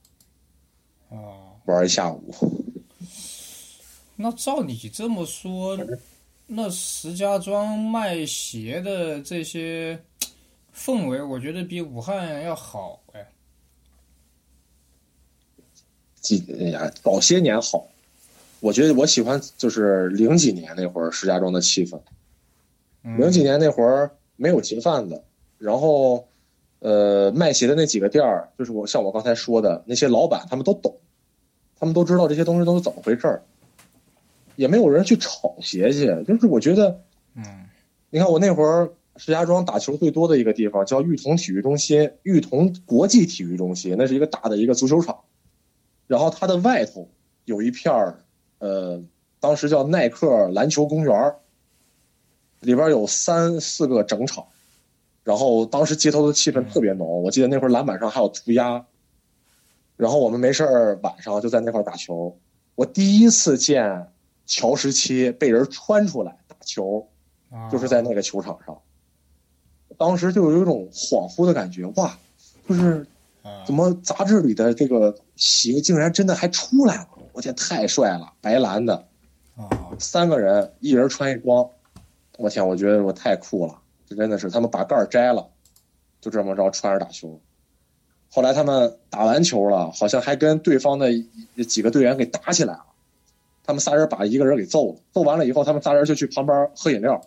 [1.08, 2.36] 哦，玩一下午。
[4.18, 5.80] 那照你这么说，
[6.46, 9.98] 那石家庄卖鞋的这些
[10.76, 13.26] 氛围，我觉得比武汉要好哎。
[16.20, 17.88] 几哎呀，早些年好，
[18.62, 22.00] 我觉得我喜欢就是零几年那会儿石家庄的气氛。
[23.04, 25.24] 嗯零几年那会儿没有结贩子，
[25.58, 26.28] 然后
[26.80, 30.96] 呃卖鞋的那几个店儿，就是我像我刚才说的那些老板，他们都懂，
[31.80, 33.44] 他们都知道这些东西都是怎么回事儿，
[34.56, 36.06] 也没有人去炒鞋去。
[36.28, 37.02] 就是我觉得，
[37.36, 37.44] 嗯
[38.12, 45.22] 你看我那会儿石家庄打球最多的一个地方叫裕彤体育中心，裕彤国际体育中心，那是一个大的一个足球场，
[46.06, 47.10] 然后它的外头
[47.46, 48.24] 有一片儿，
[48.62, 49.02] 呃，
[49.40, 51.36] 当时叫耐克篮球公园儿
[52.60, 54.46] 里边有三四个整场，
[55.24, 58.86] 然后当时街头的气氛特别浓，我记得那会儿篮板上还有涂鸦，
[59.98, 62.38] 然后我们没事儿晚上就在那块儿打球。
[62.76, 64.08] 我第一次见
[64.46, 67.08] 乔十七被人穿出来打球，
[67.50, 68.80] 啊就是在那个球场上，
[69.98, 72.16] 当时就有一种恍惚的感觉，哇，
[72.70, 73.08] 就是
[73.42, 77.08] 啊怎么杂志里的这个鞋竟然真的还出来了？
[77.34, 78.34] 我天，太帅了！
[78.42, 79.08] 白蓝的，
[79.56, 81.70] 啊三个人，一人穿一双，
[82.38, 85.48] 我天，我觉得我太酷了，这真的是他们把盖儿摘了，
[86.20, 87.40] 就这么着穿着打球。
[88.30, 91.10] 后来他们打完球了，好像还跟对方的
[91.68, 92.86] 几个队员给打起来了。
[93.64, 97.22] 他们仨人把一个人给揍了，揍完了以后，他们仨人就去旁边喝饮料，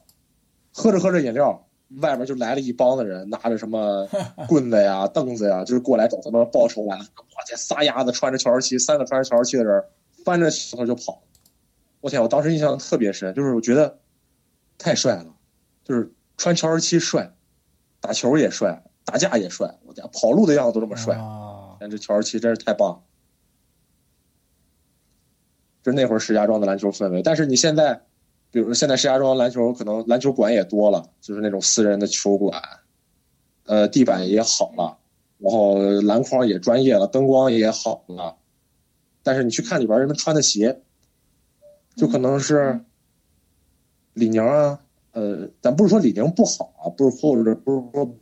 [0.73, 1.65] 喝着喝着饮料，
[2.01, 4.09] 外面就来了一帮子人，拿着什么
[4.49, 7.05] 棍子呀、凳子呀，就是过来找他们报仇来了。
[7.17, 9.85] 我天，仨丫子穿着乔十七，三个穿着乔十七的人，
[10.25, 11.23] 翻着石头就跑。
[12.01, 13.99] 我天，我当时印象特别深，就是我觉得
[14.79, 15.35] 太帅了，
[15.85, 17.35] 就是穿乔十七帅，
[18.01, 21.17] 打球也帅，打架也帅，我天，跑路的样子都这么帅。
[21.17, 23.03] 啊但这乔十七真是太棒了，
[25.83, 27.21] 就那会儿石家庄的篮球氛围。
[27.23, 28.03] 但是你现在，
[28.55, 32.63] 比如说现在石家庄篮球可能篮球馆也多了，就是那种私人的球馆，
[33.67, 34.97] 呃，地板也好了，
[35.39, 38.37] 然后篮筐也专业了，灯光也好了。
[39.25, 40.81] 但是你去看里边人们穿的鞋，
[41.97, 42.79] 就可能是
[44.13, 44.79] 李宁啊，
[45.11, 48.15] 呃，咱不是说李宁不好啊，不是或者不是说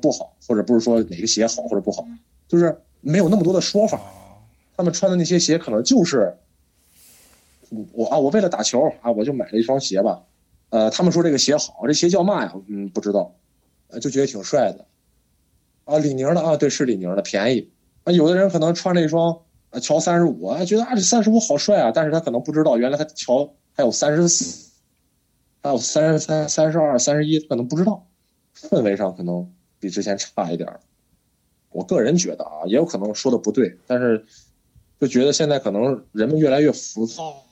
[0.00, 2.06] 不好，或者不是说哪个鞋好或者不好，
[2.46, 3.98] 就是没有那么多的说法。
[3.98, 4.38] 啊
[4.76, 6.36] 他们穿的那些鞋可能就是，
[7.92, 10.22] 我啊，我为了打球啊，我就买了一双鞋吧。
[10.70, 12.52] 呃，他们说这个鞋好，这鞋叫嘛呀？
[12.68, 13.34] 嗯，不知道，
[13.88, 14.86] 呃，就觉得挺帅的。
[15.84, 17.70] 啊，李宁的啊，对，是李宁的，便宜。
[18.04, 19.38] 啊，有的人可能穿了一双
[19.80, 24.72] 乔三十五啊，觉得啊这三十五好帅啊，但是他可能不知道原来他乔还有三十四，
[25.62, 28.06] 还有三十三、三十二、三十一，可能不知道，
[28.56, 30.68] 氛围上可能比之前差一点。
[31.70, 34.24] 我个人觉得啊，也有可能说的不对，但是
[35.00, 37.43] 就觉得现在可能人们越来越浮躁。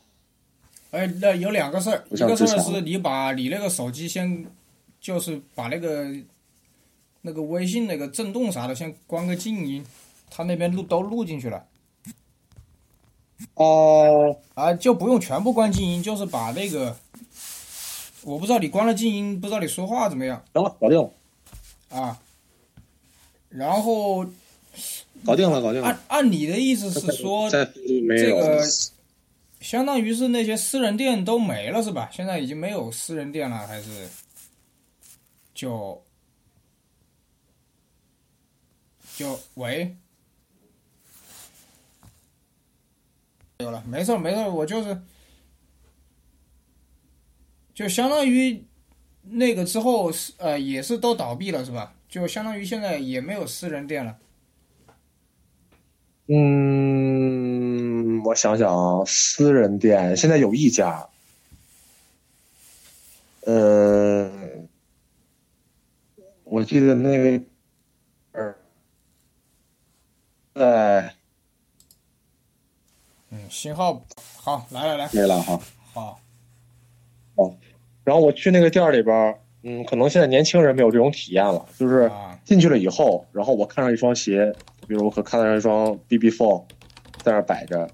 [0.92, 4.46] 哎，那有两个事儿，一个事儿是你把你那个手机先，
[5.00, 6.07] 就是把那个
[7.22, 9.85] 那个微信那个震动啥的先关个静音，
[10.31, 11.64] 它那边录都录进去了
[13.55, 16.96] 哦、啊，就不用全部关静音，就是把那个，
[18.22, 21.11] 我不知道你关了静音，不知道你说话怎么样行了，搞定了，
[21.90, 22.20] 啊。
[23.48, 24.24] 然后
[25.26, 25.98] 搞定了，搞定了按。
[26.09, 28.64] 按你的意思是说，这个
[29.62, 32.11] 相当于是那些私人店都没了是吧？
[32.12, 34.09] 现在已经没有私人店了，还是
[35.55, 36.05] 就
[39.16, 39.96] 就喂？
[43.59, 45.01] 有了，没事没事，我就是
[47.72, 48.64] 就相当于
[49.22, 51.94] 那个之后是呃也是都倒闭了是吧？
[52.09, 54.18] 就相当于现在也没有私人店了。
[56.27, 57.12] 嗯，
[58.24, 61.08] 我想想啊，私人店现在有一家，
[63.40, 64.30] 呃，
[66.44, 67.44] 我记得那个，
[68.32, 68.54] 呃，
[70.54, 71.14] 在
[73.30, 74.04] 嗯，信号
[74.37, 75.58] 好，来来来，没了哈。
[75.92, 76.20] 好，
[77.37, 77.56] 好
[78.04, 82.38] 然后我去那个店儿里边儿，嗯，可能现在年轻人没有这种体验了，就是啊。
[82.44, 84.52] 进去了以后，然后我看上一双鞋，
[84.88, 86.64] 比如我可看到一双 BB Four
[87.22, 87.88] 在那儿摆着，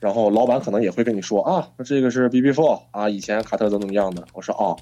[0.00, 4.26] 然后老板可能也会跟你说啊，这个是 BB Four 啊，以前卡特怎么怎么样的。
[4.32, 4.76] 我说哦，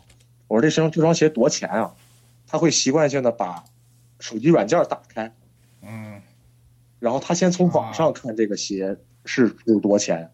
[0.46, 1.94] 我说这双这双鞋多钱啊？
[2.46, 3.64] 他会习惯性的把
[4.20, 5.34] 手机软件打开，
[5.82, 6.22] 嗯
[6.98, 10.30] 然后他先从网上看这个鞋是是多钱，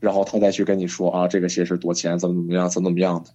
[0.00, 3.30] 然后他再去跟你说啊，这个鞋是多钱，怎么怎么样，怎么怎么样的。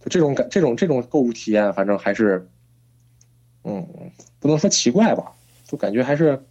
[0.00, 2.48] 就这种感，这种这种购物体验，反正还是，
[3.64, 3.86] 嗯，
[4.38, 5.32] 不能说奇怪吧，
[5.64, 6.44] 就感觉还是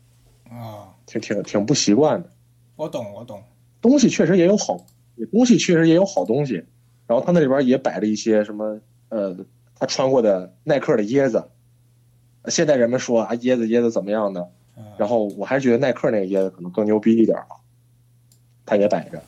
[0.49, 2.29] 啊，挺挺挺不习惯的。
[2.75, 3.41] 我懂我懂，
[3.81, 4.85] 东西确实也有好，
[5.31, 6.63] 东西确实也有好东西。
[7.07, 9.35] 然后他那里边也摆着一些什么，呃，
[9.77, 11.49] 他穿过的耐克的椰子。
[12.47, 14.41] 现在人们说啊，椰子椰子怎么样的？
[14.75, 17.61] 嗯然后我还是觉得耐克那个椰子可能更牛逼一点啊，
[18.65, 19.21] 它也摆着，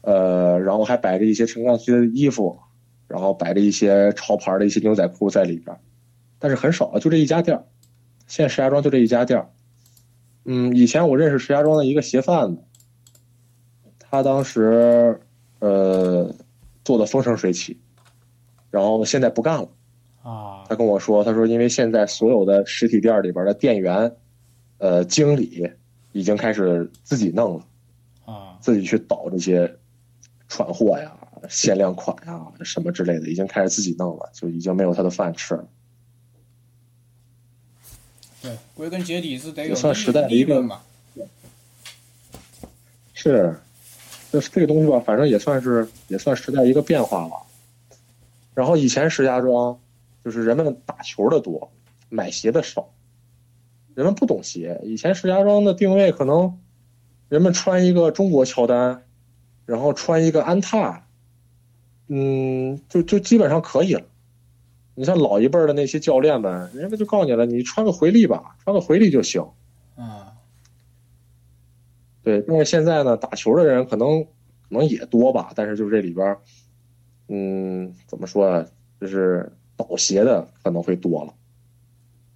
[0.00, 2.58] 呃，然后还摆着一些陈冠希的衣服，
[3.06, 5.76] 然后摆着一些潮牌的一些牛仔裤在里边，
[6.40, 7.64] 但是很少啊，就这一家店儿。
[8.26, 9.50] 现在石家庄就这一家店儿。
[10.44, 12.62] 嗯，以前我认识石家庄的一个鞋贩子，
[14.12, 15.18] 他当时
[15.60, 16.30] 呃
[16.84, 17.80] 做的风生水起，
[18.70, 19.68] 然后现在不干了。
[20.22, 24.14] 啊他跟我说，他说因为现在所有的实体店里边的店员，
[24.76, 25.66] 呃，经理
[26.12, 27.66] 已经开始自己弄了，
[28.26, 29.78] 啊自己去倒这些
[30.46, 31.16] 串货呀、
[31.48, 35.66] 限量款呀什么之类的，已经开始自己弄了，就已经没有他的饭吃了。
[38.42, 40.82] 对，归根结底是得有也算时代的一个利润嘛。
[43.14, 43.56] 是，
[44.32, 47.36] 就是这个东西吧，反正也算是也算时代一个变化吧。
[48.54, 49.78] 然后以前石家庄
[50.24, 51.70] 就是人们打球的多，
[52.08, 52.88] 买鞋的少，
[53.94, 54.80] 人们不懂鞋。
[54.84, 56.58] 以前石家庄的定位可能
[57.28, 59.02] 人们穿一个中国乔丹，
[59.66, 61.04] 然后穿一个安踏，
[62.08, 64.02] 嗯，就就基本上可以了。
[64.94, 69.42] 你像老一辈的那些教练们，人家就告诉你了，你穿个回力吧，穿个回力就行。
[69.94, 70.31] 啊
[72.22, 74.28] 对，但是现在呢，打球的人可能可
[74.70, 76.40] 能也多吧，但是就是这里边儿，
[77.28, 78.66] 嗯，怎么说啊，
[79.00, 81.34] 就是倒鞋的可能会多了，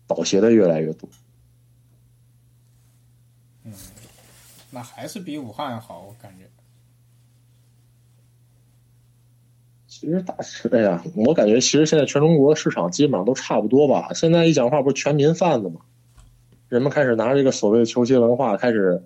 [0.07, 1.09] 倒鞋的越来越多。
[3.64, 3.72] 嗯
[4.70, 6.44] 那还是比武汉好，我感觉。
[9.87, 14.12] 其实打车，哎呀，我感觉其实现在全中国市场基本上都差不多吧。
[14.12, 15.81] 现在一讲话不是全民贩子吗，
[16.68, 19.03] 人们开始拿这个所谓的球鞋文化开始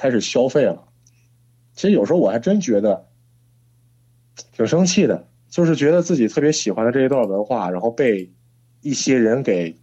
[0.00, 0.88] 开始消费了。
[1.74, 3.06] 其实有时候我还真觉得
[4.52, 8.32] 挺生气的，就是觉得自己特别喜欢的这一段文化，然后被
[8.80, 9.76] 一些人给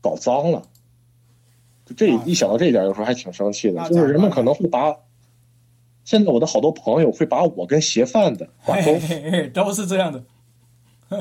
[0.00, 0.62] 搞脏了。
[1.84, 3.86] 就这啊一想到这一点，有时候还挺生气的。
[3.90, 4.96] 就是人们可能会把
[6.04, 8.98] 现在我的好多朋友会把我跟鞋贩子挂钩
[9.52, 10.24] 都是这样的。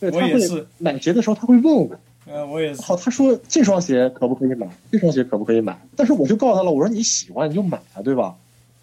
[0.00, 2.82] 对，他会我也是，买鞋的时候，他会问我，呃，我也是。
[2.82, 4.68] 好，他说这双鞋可不可以买？
[4.90, 5.78] 这双鞋可不可以买？
[5.94, 8.36] 但是我就告诉他了，我说你喜欢你就买啊，对吧？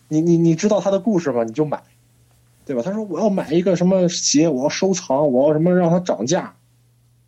[0.08, 1.44] 你你你知道他的故事吗？
[1.44, 1.82] 你就买，
[2.66, 2.82] 对吧？
[2.82, 6.56] 他说我要买一个什么鞋，我要收藏，我要什么让它涨价。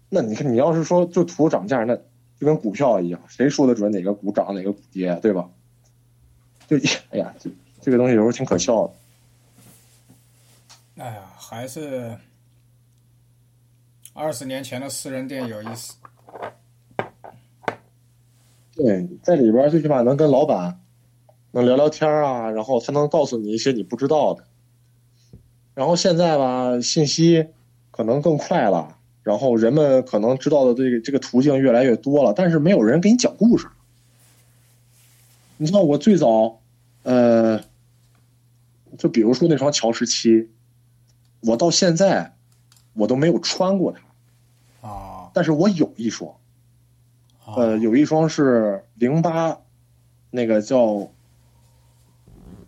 [0.07, 1.95] 那你看，你要是说就图涨价，那
[2.39, 5.49] 就跟股票一样，谁说的准哪个股涨哪个股跌，对吧？
[6.67, 6.77] 就
[7.11, 7.49] 哎呀，这
[7.81, 8.93] 这个东西有时候挺可笑的。
[11.03, 12.17] 哎呀，还是
[14.13, 15.93] 二十年前的私人店有意思。
[18.75, 20.81] 对，在里边最起码能跟老板
[21.51, 24.43] 能聊聊天啊，然后他能告诉你一些你不知道的。
[25.73, 27.47] 然后现在吧，信息
[27.91, 33.67] 可能更快了，然后人们可能知道的这个这个途径越来越多了，但是没有人给你讲故事。
[35.57, 36.59] 你知道我最早，
[37.03, 37.61] 呃，
[38.97, 40.49] 就比如说那双乔十七，
[41.39, 42.33] 我到现在
[42.93, 46.33] 我都没有穿过它，啊，但是我有一双。
[47.45, 49.61] 啊呃，有一双是零八，
[50.31, 51.11] 那个叫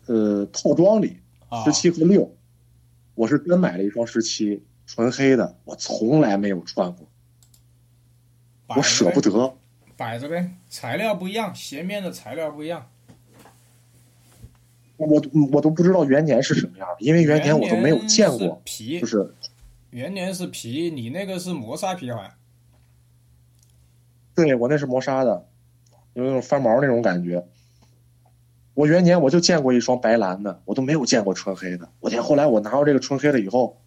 [0.06, 1.18] 呃套装里
[1.50, 2.32] 啊十七和六，
[3.16, 7.08] 我是真买了一双十七纯黑的，我从来没有穿过，
[8.68, 9.58] 我舍不得得。
[9.96, 12.88] 摆着呗，材料不一样，鞋面的材料不一样。
[14.98, 15.20] 我
[15.52, 19.34] 我都不知道元年是什么样的，因为元年我都没有见过，皮就，是
[19.90, 22.32] 元年是皮，你那个是磨砂皮好像。
[24.38, 25.48] 对我那是磨砂的，
[26.14, 27.44] 有那种翻毛那种感觉。
[28.76, 31.90] 我元年我就见过一双白蓝的，我都没有见过纯黑的。
[32.00, 33.82] 我天，后来我拿到这个纯黑的以后，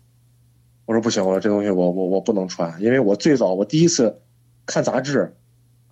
[0.86, 4.20] 我说不行，我说这东西我我我不能穿，因为我最早我第一次
[4.66, 5.36] 看杂志，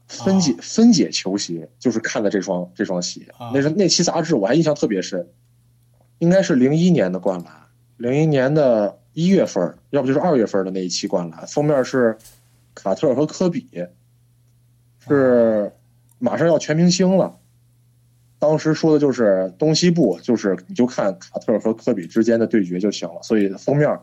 [0.08, 5.28] 分解、分解球鞋就是看的这双这双鞋，啊那是那期杂志我还印象特别深，
[6.18, 7.52] 应该是零一年的灌篮，
[7.96, 12.18] 零一年的一月份，要不就是二月份的那一期灌篮，封面是
[12.74, 13.68] 卡特和科比，
[15.08, 15.72] 是
[16.18, 17.38] 马上要全明星了。
[18.38, 23.20] 当时说的就是东西部，就是你就看卡特和科比之间的对决就行了。
[23.22, 23.98] 所以封面，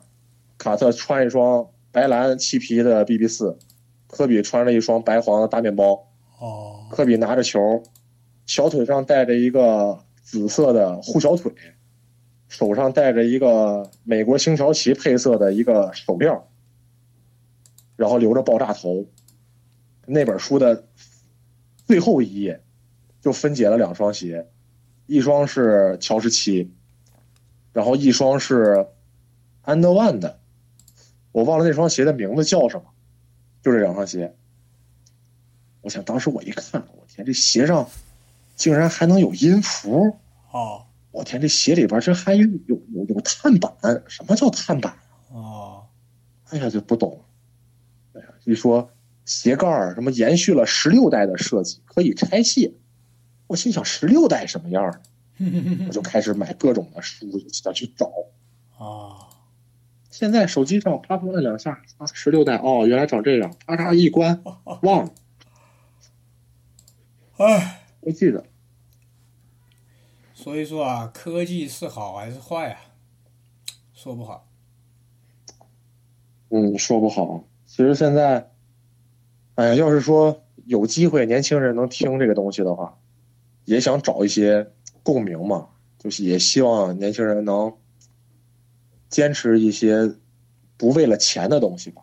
[0.57, 3.57] 卡特穿一双白蓝漆皮的 BB 四，
[4.07, 6.07] 科比穿着一双白黄的大面包。
[6.37, 7.81] 哦，科比拿着球，
[8.45, 11.53] 小腿上戴着一个紫色的护小腿，
[12.49, 16.37] 手上戴着一个美国星条旗配色的一个手链，
[17.95, 19.05] 然后留着爆炸头。
[20.05, 20.87] 那本书的
[21.85, 22.63] 最后一页
[23.21, 24.47] 就分解了两双鞋，
[25.05, 26.71] 一双是乔十七，
[27.73, 28.87] 然后一双是
[29.61, 30.39] 安德万的，
[31.31, 32.85] 我忘了那双鞋的名字叫什么，
[33.61, 34.35] 就这两双鞋。
[35.81, 37.87] 我想当时我一看，我天，这鞋上
[38.55, 40.17] 竟然还能有音符！
[40.51, 43.71] 哦，我天，这鞋里边这还有有有有碳板？
[44.07, 44.97] 什么叫碳板？
[45.31, 45.85] 哦，
[46.49, 47.23] 哎呀，就不懂。
[48.13, 48.89] 哎呀，一说
[49.25, 52.73] 鞋盖儿什么延续了十六代的设计，可以拆卸。
[53.47, 55.01] 我心想十六代什么样儿？
[55.87, 58.11] 我就开始买各种的书，想去找。
[58.77, 59.29] 啊，
[60.09, 64.43] 现在手机上啪啪按两下，啊，十六代哦，原来长这样，啪嚓一关，
[64.83, 65.11] 忘了，
[67.37, 68.45] 哎，不记得。
[70.33, 72.79] 所以说啊，科技是好还是坏啊？
[73.93, 74.47] 说不好。
[76.49, 77.43] 嗯，说不好。
[77.65, 78.51] 其实现在，
[79.55, 82.97] 哎呀，要是说有机会年轻人能听这个东西的话，
[83.63, 87.73] 也想找一些共鸣嘛，就是也希望年轻人能
[89.09, 90.13] 坚持一些
[90.75, 92.01] 不为了钱的东西吧。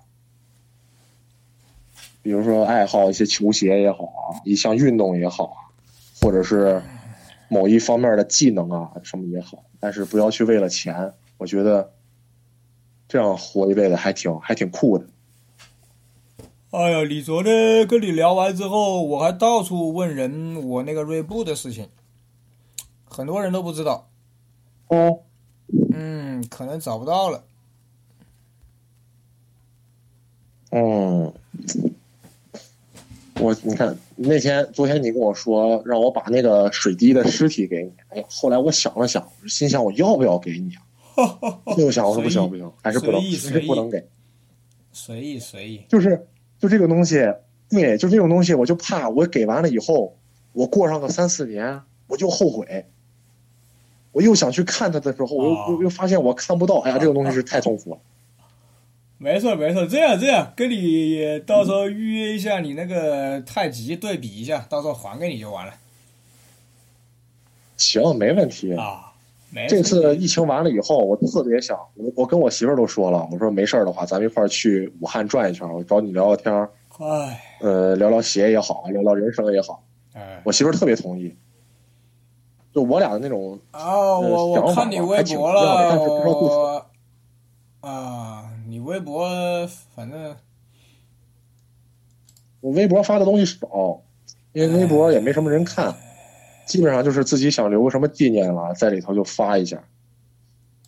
[2.22, 5.58] 比如说爱好一些球鞋也好啊，一项运动也好啊，
[6.20, 6.80] 或者是
[7.48, 11.12] 某一方面的技能啊什么也好，但是不要去为了钱。
[11.36, 11.92] 我觉得
[13.08, 15.04] 这样活一辈子还挺还挺酷的。
[16.72, 21.86] 哎呀，你昨天跟你聊完之后，我还到处问人我那个锐步的事情，
[23.04, 24.08] 很多人都不知道。
[24.88, 25.20] 哦，
[25.92, 27.44] 嗯，可能找不到了。
[30.70, 31.30] 嗯，
[33.38, 40.80] 我你看那天昨天你跟我说让我把那个水滴的尸体给你，哎呀，后来我想了想，心想我要不要给你啊？
[41.76, 44.08] 又想我说不行不行，还是不能，还是不能给。
[44.90, 45.82] 随意随意。
[45.86, 46.26] 就是
[46.62, 47.16] 就这个东西，
[47.68, 50.16] 对，就这种东西，我就怕我给完了以后，
[50.52, 52.86] 我过上个三四年，我就后悔。
[54.12, 57.98] 我又想去看他的时候，我又、啊又又发现我看不到，哎呀，这个东西是太痛苦了。
[59.18, 65.74] 没错没错，这样这样，跟你到时候预约一下你那个太极对比一下，到时候还给你就完了
[67.76, 68.72] 行，没问题。
[68.76, 69.11] 啊。
[69.52, 77.42] 没这次疫情完了以后，我特别想，我我跟我媳妇儿都说了，我说没事儿的话，咱们一块儿去武汉转一圈，我找你聊聊天儿，哎。
[77.60, 79.84] 呃，聊聊鞋也好，聊聊人生也好。
[80.14, 80.40] 哎。
[80.44, 81.36] 我媳妇儿特别同意，
[82.74, 86.86] 就我俩的那种，哦，我我看你微博了，但是不知道做我
[87.80, 89.28] 啊，你微博
[89.94, 90.34] 反正
[92.60, 94.00] 我微博发的东西少，
[94.52, 95.94] 因为微博也没什么人看，
[96.72, 99.84] 基本上就是自己想留个什么纪念了，在里头就发一下。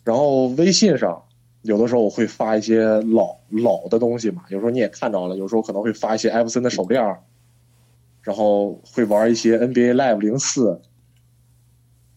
[0.03, 1.23] 然后微信上
[1.61, 7.21] 有的时候我会发一些老老的东西嘛，有时候你也看到了，有时候可能会发一些艾弗森的手链儿，
[8.23, 10.81] 然后会玩一些 NBA Live 零四，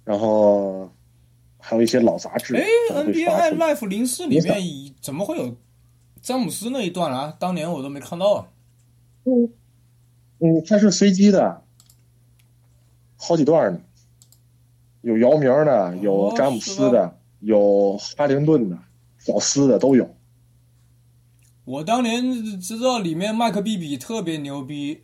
[0.03, 0.91] 然后
[1.59, 2.57] 还有一些老杂志。
[2.57, 5.55] 哎，NBA Live 零四里面怎么会有
[6.23, 7.37] 詹姆斯那一段啊？
[7.39, 8.49] 当年我都没看到啊。
[9.25, 9.53] 嗯，
[10.39, 11.63] 嗯，它是随机的，
[13.19, 13.81] 好几段呢，
[15.03, 18.79] 有姚明的，有哦詹姆斯的，有哈灵顿的，
[19.19, 20.09] 小斯的都有。
[21.65, 25.03] 我当年知道里面麦克比比特别牛逼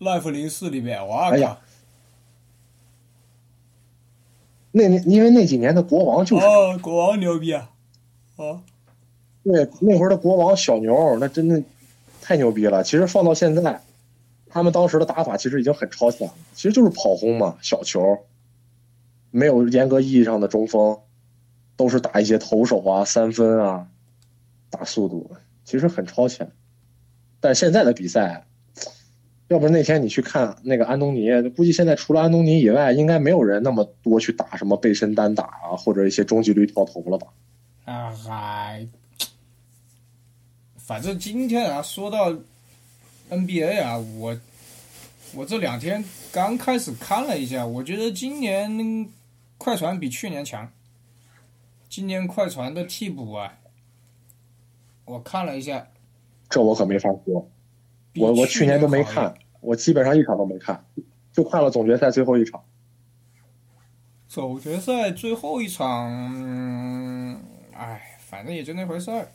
[0.00, 1.36] ，Life 零四里面，哇靠！
[1.36, 1.58] 哎呀
[4.72, 7.70] 那那因为那几年的国王就是哦，国王牛逼啊！
[8.36, 8.62] 哦，
[9.44, 11.62] 对那会儿的国王小牛，那真的
[12.22, 12.82] 太牛逼了。
[12.82, 13.82] 其实放到现在，
[14.52, 18.18] 他们当时的打法其实已经很超前了，其实就是跑轰嘛，小球，
[19.30, 21.00] 没有严格意义上的中锋，
[21.74, 23.88] 都是打一些投手啊、三分啊，
[24.68, 25.30] 打速度，
[25.64, 26.52] 其实很超前。
[27.40, 28.46] 但现在的比赛，
[29.48, 37.26] 要不是那天你去看那个安东尼，估计现在除了安东尼以外，应该没有人那么多去打什么背身单打啊，或者一些中距离跳投了吧？
[37.86, 38.86] 啊还，
[40.76, 42.36] 反正今天啊，说到
[43.32, 44.38] NBA 啊，我
[45.34, 49.08] 我这两天刚开始看了一下，我觉得今年
[49.56, 50.70] 快船比去年强。
[51.88, 53.58] 今年快船的替补啊，
[55.04, 55.88] 我看了一下，
[56.48, 57.48] 这我可没法说，
[58.16, 60.84] 我我去年都没看，我基本上一场都没看，
[61.32, 62.62] 就看了总决赛最后一场。
[64.28, 67.40] 总决赛最后一场，嗯
[67.74, 69.28] 哎，反正也就那回事儿。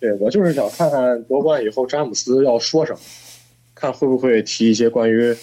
[0.00, 3.00] 对我就是想看看夺冠以后詹姆斯要说什么，
[3.74, 5.36] 看会不会提一些关于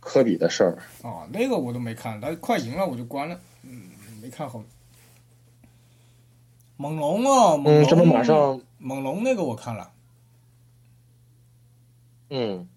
[0.00, 0.78] 科比的事儿。
[1.02, 4.68] 哦，那个我都没看，他快赢了我就关了，嗯，没看后面。
[6.76, 9.90] 猛龙啊，猛龙，嗯，这不马上，猛龙那个我看了，
[12.30, 12.68] 嗯，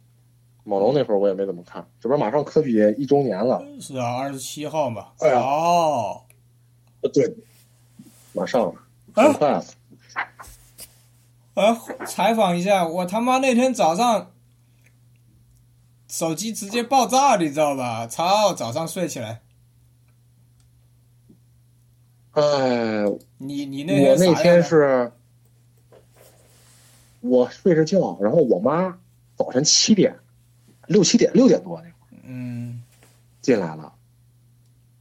[0.63, 3.63] 猛龙那会儿我也没怎么看，这不马上科比一周年了。
[3.79, 5.09] 是啊，二十七号嘛。
[5.19, 6.21] 哎呀哦，
[7.01, 7.31] 呃，对，
[8.33, 8.73] 马上了，
[9.13, 9.63] 啊很快了。
[11.53, 11.77] 呃，
[12.07, 14.31] 采访一下，我他妈那天早上
[16.07, 18.07] 手机直接爆炸，你知道吧？
[18.07, 19.41] 操，早上睡起来，
[22.31, 23.03] 哎，
[23.37, 25.11] 你你那我那天是，
[27.19, 28.97] 我睡着觉，然后我妈
[29.35, 30.17] 早晨七点，
[30.87, 32.81] 六七点六点多那会儿嗯
[33.41, 33.93] 进来了，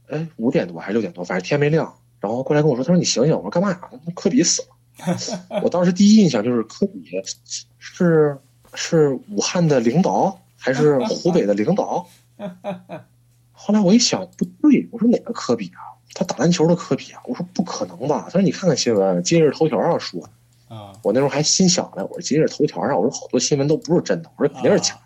[0.09, 3.89] 哎，五点多还是六点多，反正天没亮，然后过来跟我说，他说你醒醒，我说干嘛呀？
[4.13, 4.70] 科比死了。
[5.63, 7.05] 我当时第一印象就是科比
[7.79, 8.37] 是
[8.73, 12.07] 是武汉的领导还是湖北的领导？
[13.51, 15.81] 后来我一想不对，我说哪个科比啊？
[16.13, 17.21] 他打篮球的科比啊？
[17.25, 18.23] 我说不可能吧？
[18.25, 20.29] 他说你看看新闻，今日头条上说，
[20.67, 25.01] 啊我那时候还心想呢，我说今日头条上，我说好多新闻都不是真的，我说肯定是假的。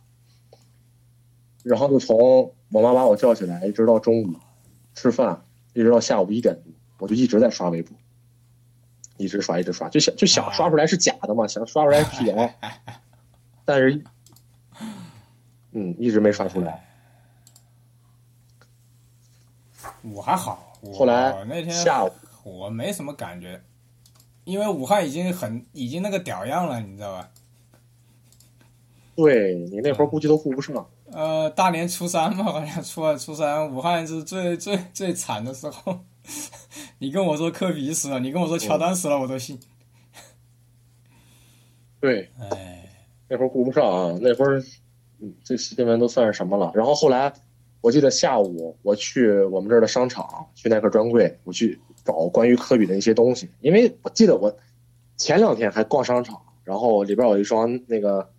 [1.64, 4.36] 然后就从我妈把我叫起来，一直到中午
[4.94, 6.64] 吃饭，一直到下午一点多，
[7.00, 7.98] 我就一直在刷微博，
[9.18, 12.54] 一直刷一直刷，就想就想刷出来是假的嘛，想刷出来是 辟谣，
[13.64, 14.04] 但是，
[15.72, 16.86] 嗯，一直没刷出来。
[20.02, 22.12] 我还好，我后来那天下午
[22.44, 23.62] 我没什么感觉，
[24.44, 27.30] 因为武汉已经很已经那个屌样了，你知道吧？
[29.16, 30.86] 对你那会儿估计都顾不上。
[31.12, 36.00] 呃，大年初三嘛，好像初二、初三，武汉是最最最惨的时候。
[37.00, 39.60] 你跟我说科比死了，你跟我说乔丹死了，我都信。
[42.00, 42.90] 对，哎，
[43.28, 44.64] 那会儿顾不上啊，那会儿，
[45.20, 46.72] 嗯，这新闻都算是什么了？
[46.76, 47.34] 然后后来，
[47.82, 54.56] 我记得下午我去我们这儿的商场，去耐克专柜，我去找关于科比的一些东西，因为我记得我
[55.18, 58.30] 前两天还逛商场，然后里边有一双那个，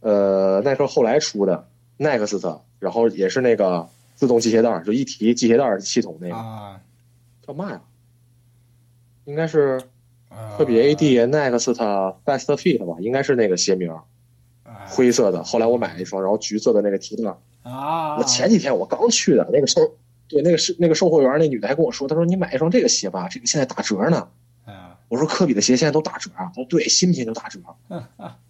[0.00, 6.80] 呃，耐克后来出的 Next，然后也是那个自动系鞋带儿，就一提系鞋带儿系统那个，啊，
[7.46, 7.80] 叫嘛呀？
[9.24, 9.80] 应该是
[10.28, 11.74] 呃科比 AD Next
[12.24, 13.94] Fast Fit 吧，应该是那个鞋名
[14.88, 17.38] 灰色的，后来我买了一双，然后橘色的那个提特。
[17.62, 19.80] 啊，我前几天我刚去的，那个售
[20.28, 24.28] 对那个是那个售货员那女的还跟我说，她说你买一双这个鞋吧，这个现在打折呢。
[24.66, 27.60] 啊，我说科比的鞋现在都打折啊，她说对，新品都打折。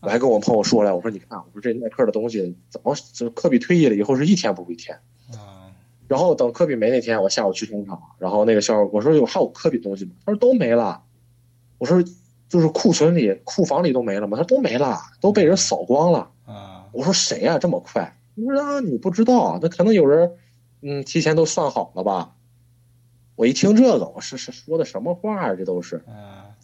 [0.00, 4.98] 我还跟我朋友说了，我说你看，我说这耐克的东西怎么就科比退役了以后是一天不如一天。
[5.32, 5.63] 啊，
[6.06, 10.12] 然后等科比没那天，我下午去商场，然后那个销售我说有还有科比东西吗？
[10.26, 11.02] 他说都没了。
[11.78, 12.02] 我说
[12.48, 14.36] 就是库存里库房里都没了吗？
[14.36, 16.30] 他说都没了，都被人扫光了。
[16.46, 18.16] 啊，我说谁呀、这么快？
[18.36, 20.32] 他说啊，你不知道，那可能有人，
[20.82, 22.34] 嗯，提前都算好了吧？
[23.36, 25.54] 我一听这个，我是是说的什么话啊？
[25.54, 26.54] 这都是，啊，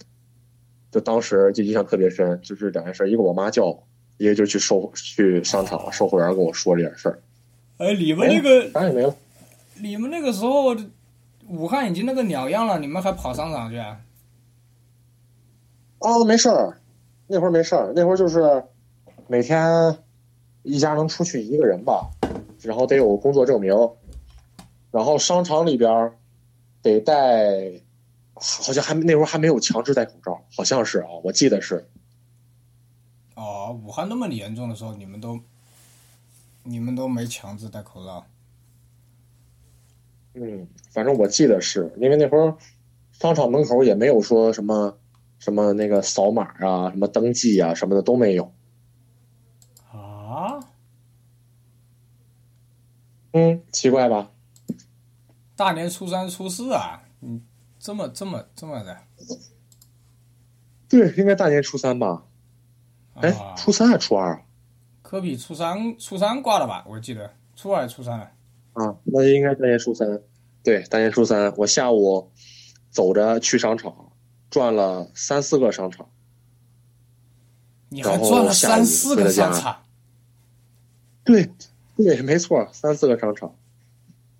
[0.92, 3.82] 就当时就印象特别深，就是两件事，一个我妈叫我，
[4.18, 7.18] 一个就去售去商场，售货员跟我说这件事儿，
[7.78, 9.14] 哎，你们那个，啥也没了。
[9.82, 10.76] 你们那个时候，
[11.48, 14.00] 武汉已经那个鸟样了，你们还跑商场去啊？
[15.98, 16.80] 哦，没事儿，
[17.26, 18.64] 那会儿没事儿，那会儿就是
[19.26, 19.98] 每天
[20.62, 22.10] 一家能出去一个人吧，
[22.62, 23.74] 然后得有工作证明，
[24.90, 26.16] 然后商场里边儿
[26.82, 27.72] 得戴，
[28.34, 31.88] 好像还那会儿还没有强制戴口罩，好像是啊，我记得是。
[33.34, 35.40] 哦，武汉那么严重的时候，你们都，
[36.62, 38.24] 你们都没强制戴口罩。
[40.34, 42.56] 嗯，反正我记得是因为那会儿
[43.12, 44.96] 商场门口也没有说什么
[45.38, 48.52] 什么那个扫码啊、什么登记啊什么的都没有。
[49.92, 50.60] 啊？
[53.32, 54.30] 嗯，奇怪吧？
[55.56, 57.02] 大年初三、初四啊？
[57.20, 57.42] 嗯，
[57.78, 58.96] 这么这么这么的？
[60.88, 62.24] 对，应该大年初三吧？
[63.14, 64.42] 哎，啊，初三还是初二啊？
[65.02, 66.84] 科比初三初三挂了吧？
[66.88, 68.30] 我记得初二、初三了。
[68.80, 70.22] 啊，那应该大年初三。
[70.62, 72.30] 对，大年初三，我下午
[72.90, 74.12] 走着去商场，
[74.48, 76.08] 转了三四个商场。
[77.90, 79.82] 你还转了三四个商场？
[81.24, 81.50] 对，
[81.96, 83.54] 对，没错，三四个商场。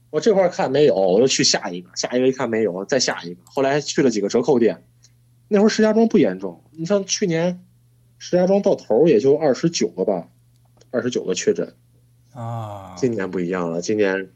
[0.09, 3.43] 我这块看没有，我又去下一个，下一个一看没有，再下一个。
[3.45, 4.85] 后来去了几个折扣店，
[5.49, 7.63] 那会儿石家庄不严重，你像去年
[8.19, 10.29] 石家庄到头也就二十九个吧，
[10.91, 11.75] 二十九个确诊。
[12.33, 14.31] 啊，今年不一样了，今年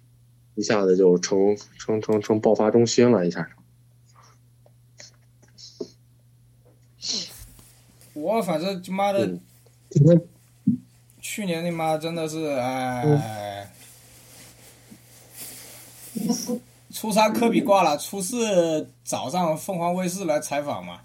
[0.55, 3.49] 一下子就成成成成爆发中心了，一下。
[8.15, 9.41] 我反正他妈的，嗯。
[11.21, 13.69] 去年他妈真的是哎，
[16.93, 21.01] 初三科比挂了，初四早上凤凰卫视来采访嘛，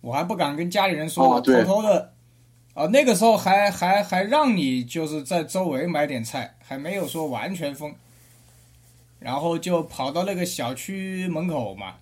[0.00, 2.12] 我还不敢跟家里人说，我哦偷偷的，
[2.74, 7.94] 啊，那个时候还还还让你就是在周围买点菜，还没有说完全封，
[9.18, 11.96] 然后就跑到那个小区门口嘛，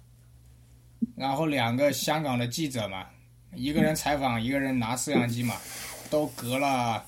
[1.17, 3.07] 然后两个香港的记者嘛，
[3.53, 5.57] 一个人采访，一个人拿摄像机嘛，
[6.09, 7.05] 都隔了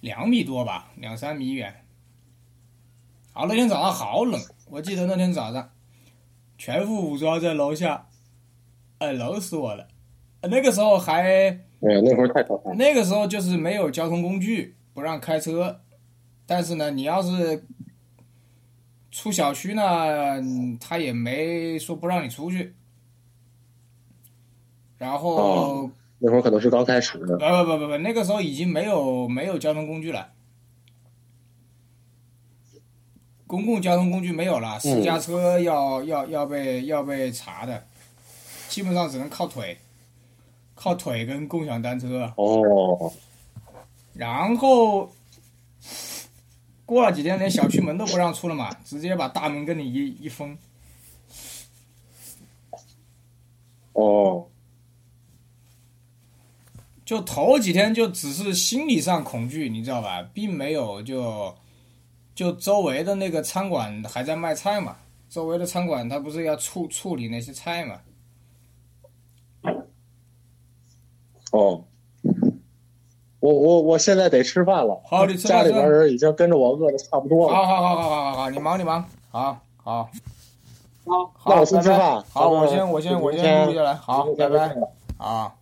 [0.00, 1.74] 两米多吧，两三米远。
[3.32, 5.70] 好，那天早上好冷，我记得那天早上
[6.58, 8.06] 全副武装在楼下，
[8.98, 9.88] 哎，冷死我了。
[10.42, 12.76] 那个时候还哎呀，那会儿太可怕了。
[12.76, 15.80] 那个时候就是没有交通工具，不让开车，
[16.46, 17.64] 但是呢，你要是
[19.10, 19.82] 出小区呢，
[20.40, 22.74] 嗯他也没说不让你出去。
[24.98, 27.38] 然后哦那会儿可能是刚开始的。
[27.38, 30.32] 不不不不不，那个时候已经没有没有交通工具了，
[33.46, 37.86] 公共交通工具没有了，私家车要、要要被要被查的，
[38.68, 39.78] 基本上只能靠腿，
[40.80, 42.32] 靠腿跟共享单车。
[42.36, 43.12] 哦，
[44.14, 45.12] 然后
[46.86, 50.56] 过了几天，连小区门都不让出了嘛， 直接把大门跟你一一封。
[53.92, 54.48] 哦，
[57.04, 61.54] 就头几天就只是心理上恐惧，你知道吧，并没有就
[62.34, 64.96] 就周围的那个餐馆还在卖菜嘛，
[65.28, 68.00] 周围的餐馆它不是要处处理那些菜嘛，
[71.50, 71.84] 哦，
[73.40, 75.00] 我我我现在得吃饭了。
[75.04, 77.54] 好你吃饭家里边人已经跟着我饿的差不多了。
[77.56, 80.10] 好好好好好好好，你忙你忙，好好。
[81.06, 82.22] 好，那我先吃饭。
[82.32, 84.76] 好，我先我先我先录下来，好，拜拜。
[85.16, 85.54] 啊。